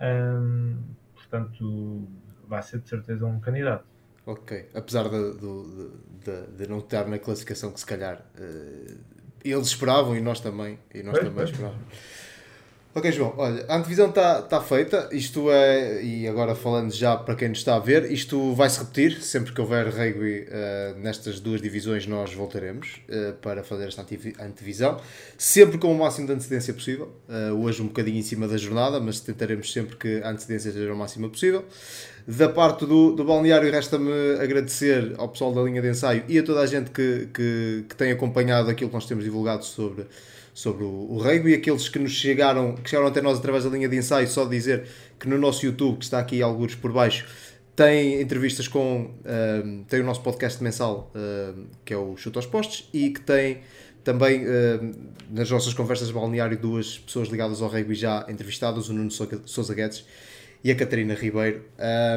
Um, 0.00 0.78
portanto, 1.14 2.08
vai 2.48 2.62
ser 2.62 2.80
de 2.80 2.88
certeza 2.88 3.26
um 3.26 3.38
candidato. 3.38 3.84
Ok, 4.24 4.68
apesar 4.74 5.08
de, 5.08 5.34
de, 5.34 5.90
de, 6.24 6.46
de 6.56 6.68
não 6.68 6.78
estar 6.78 7.06
na 7.06 7.18
classificação 7.18 7.72
que 7.72 7.80
se 7.80 7.86
calhar 7.86 8.24
uh, 8.38 8.98
eles 9.44 9.66
esperavam 9.68 10.16
e 10.16 10.20
nós 10.20 10.40
também, 10.40 10.78
e 10.94 11.02
nós 11.02 11.12
pois, 11.12 11.24
também 11.24 11.34
pois. 11.34 11.50
esperávamos. 11.50 11.86
Ok, 12.94 13.10
João, 13.10 13.32
olha, 13.38 13.64
a 13.70 13.78
antevisão 13.78 14.10
está 14.10 14.42
tá 14.42 14.60
feita, 14.60 15.08
isto 15.12 15.50
é, 15.50 16.04
e 16.04 16.28
agora 16.28 16.54
falando 16.54 16.92
já 16.92 17.16
para 17.16 17.34
quem 17.34 17.48
nos 17.48 17.56
está 17.56 17.76
a 17.76 17.78
ver, 17.78 18.12
isto 18.12 18.52
vai 18.52 18.68
se 18.68 18.80
repetir, 18.80 19.22
sempre 19.22 19.50
que 19.50 19.58
houver 19.62 19.86
rugby 19.86 20.40
uh, 20.42 20.98
nestas 21.00 21.40
duas 21.40 21.62
divisões 21.62 22.06
nós 22.06 22.34
voltaremos 22.34 23.00
uh, 23.08 23.32
para 23.40 23.64
fazer 23.64 23.88
esta 23.88 24.04
antevisão, 24.38 25.00
sempre 25.38 25.78
com 25.78 25.90
o 25.90 25.98
máximo 25.98 26.26
de 26.26 26.34
antecedência 26.34 26.74
possível, 26.74 27.10
uh, 27.30 27.54
hoje 27.64 27.80
um 27.80 27.86
bocadinho 27.86 28.18
em 28.18 28.22
cima 28.22 28.46
da 28.46 28.58
jornada, 28.58 29.00
mas 29.00 29.20
tentaremos 29.20 29.72
sempre 29.72 29.96
que 29.96 30.20
a 30.22 30.28
antecedência 30.28 30.70
seja 30.70 30.92
o 30.92 30.96
máximo 30.96 31.30
possível. 31.30 31.64
Da 32.28 32.50
parte 32.50 32.84
do, 32.84 33.12
do 33.14 33.24
balneário, 33.24 33.72
resta-me 33.72 34.12
agradecer 34.38 35.14
ao 35.16 35.30
pessoal 35.30 35.54
da 35.54 35.62
linha 35.62 35.80
de 35.80 35.88
ensaio 35.88 36.24
e 36.28 36.38
a 36.38 36.42
toda 36.42 36.60
a 36.60 36.66
gente 36.66 36.90
que, 36.90 37.30
que, 37.32 37.86
que 37.88 37.96
tem 37.96 38.12
acompanhado 38.12 38.68
aquilo 38.68 38.90
que 38.90 38.94
nós 38.94 39.06
temos 39.06 39.24
divulgado 39.24 39.64
sobre 39.64 40.06
sobre 40.52 40.84
o, 40.84 41.06
o 41.10 41.18
rugby. 41.18 41.54
Aqueles 41.54 41.88
que 41.88 41.98
nos 41.98 42.12
chegaram, 42.12 42.74
que 42.74 42.88
chegaram 42.88 43.08
até 43.08 43.20
nós 43.20 43.38
através 43.38 43.64
da 43.64 43.70
linha 43.70 43.88
de 43.88 43.96
ensaio, 43.96 44.28
só 44.28 44.44
dizer 44.44 44.86
que 45.18 45.28
no 45.28 45.38
nosso 45.38 45.64
YouTube, 45.64 45.98
que 45.98 46.04
está 46.04 46.18
aqui 46.18 46.42
alguns 46.42 46.74
por 46.74 46.92
baixo, 46.92 47.26
tem 47.74 48.20
entrevistas 48.20 48.68
com. 48.68 49.14
Uh, 49.20 49.84
tem 49.88 50.00
o 50.00 50.04
nosso 50.04 50.22
podcast 50.22 50.62
mensal, 50.62 51.10
uh, 51.14 51.64
que 51.84 51.94
é 51.94 51.96
o 51.96 52.16
Chuto 52.16 52.38
aos 52.38 52.46
Postes, 52.46 52.88
e 52.92 53.10
que 53.10 53.20
tem 53.20 53.60
também 54.04 54.44
uh, 54.44 54.92
nas 55.30 55.50
nossas 55.50 55.72
conversas 55.72 56.08
de 56.08 56.14
balneário 56.14 56.58
duas 56.58 56.98
pessoas 56.98 57.28
ligadas 57.28 57.62
ao 57.62 57.68
rugby 57.68 57.94
já 57.94 58.26
entrevistadas, 58.28 58.88
o 58.88 58.92
Nuno 58.92 59.10
Souza 59.10 59.74
Guedes 59.74 60.04
e 60.62 60.70
a 60.70 60.74
Catarina 60.74 61.14
Ribeiro. 61.14 61.64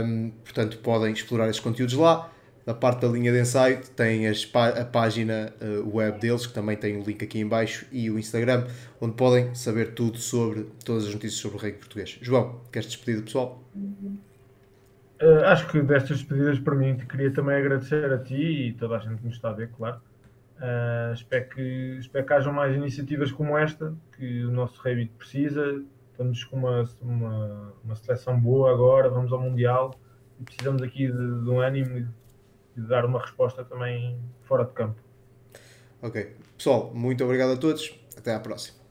Um, 0.03 0.31
portanto, 0.43 0.77
podem 0.79 1.13
explorar 1.13 1.49
esses 1.49 1.59
conteúdos 1.59 1.95
lá 1.95 2.31
na 2.65 2.73
parte 2.73 3.01
da 3.01 3.08
linha 3.08 3.32
de 3.32 3.39
ensaio 3.39 3.80
tem 3.95 4.28
as, 4.28 4.49
a 4.54 4.86
página 4.86 5.54
uh, 5.62 5.95
web 5.95 6.19
deles, 6.19 6.47
que 6.47 6.54
também 6.54 6.75
tem 6.75 6.97
o 6.97 7.04
link 7.04 7.23
aqui 7.23 7.39
em 7.39 7.47
baixo, 7.47 7.86
e 7.91 8.10
o 8.10 8.17
Instagram, 8.17 8.65
onde 8.99 9.15
podem 9.15 9.54
saber 9.54 9.93
tudo 9.93 10.17
sobre 10.17 10.63
todas 10.84 11.06
as 11.06 11.13
notícias 11.13 11.39
sobre 11.39 11.58
o 11.58 11.62
rei 11.62 11.73
português. 11.73 12.17
João, 12.21 12.62
queres 12.71 12.88
despedir 12.88 13.17
do 13.17 13.23
pessoal? 13.23 13.63
Uh, 15.21 15.45
acho 15.45 15.67
que 15.67 15.82
destas 15.82 16.17
despedidas 16.17 16.60
para 16.60 16.75
mim 16.75 16.95
te 16.95 17.06
queria 17.06 17.32
também 17.32 17.56
agradecer 17.56 18.12
a 18.12 18.17
ti 18.17 18.69
e 18.69 18.73
toda 18.73 18.97
a 18.97 18.99
gente 18.99 19.17
que 19.17 19.25
nos 19.25 19.36
está 19.36 19.49
a 19.49 19.54
ver, 19.54 19.69
claro. 19.78 20.01
Uh, 20.58 21.13
espero, 21.13 21.49
que, 21.49 21.97
espero 21.99 22.25
que 22.25 22.34
hajam 22.34 22.51
mais 22.51 22.75
iniciativas 22.75 23.32
como 23.32 23.58
esta, 23.58 23.93
que 24.17 24.43
o 24.43 24.51
nosso 24.51 24.82
Rei 24.82 25.10
precisa. 25.17 25.84
Estamos 26.12 26.43
com 26.45 26.58
uma, 26.58 26.89
uma, 27.01 27.73
uma 27.84 27.95
seleção 27.95 28.39
boa 28.39 28.71
agora, 28.71 29.10
vamos 29.10 29.32
ao 29.32 29.39
Mundial 29.39 29.93
precisamos 30.43 30.82
aqui 30.82 31.08
de, 31.08 31.43
de 31.43 31.49
um 31.49 31.60
ânimo 31.60 32.08
de 32.75 32.88
dar 32.88 33.05
uma 33.05 33.19
resposta 33.19 33.63
também 33.63 34.19
fora 34.43 34.65
de 34.65 34.71
campo. 34.73 35.01
Ok. 36.01 36.35
Pessoal, 36.57 36.91
muito 36.93 37.23
obrigado 37.23 37.53
a 37.53 37.57
todos. 37.57 37.93
Até 38.17 38.33
à 38.33 38.39
próxima. 38.39 38.84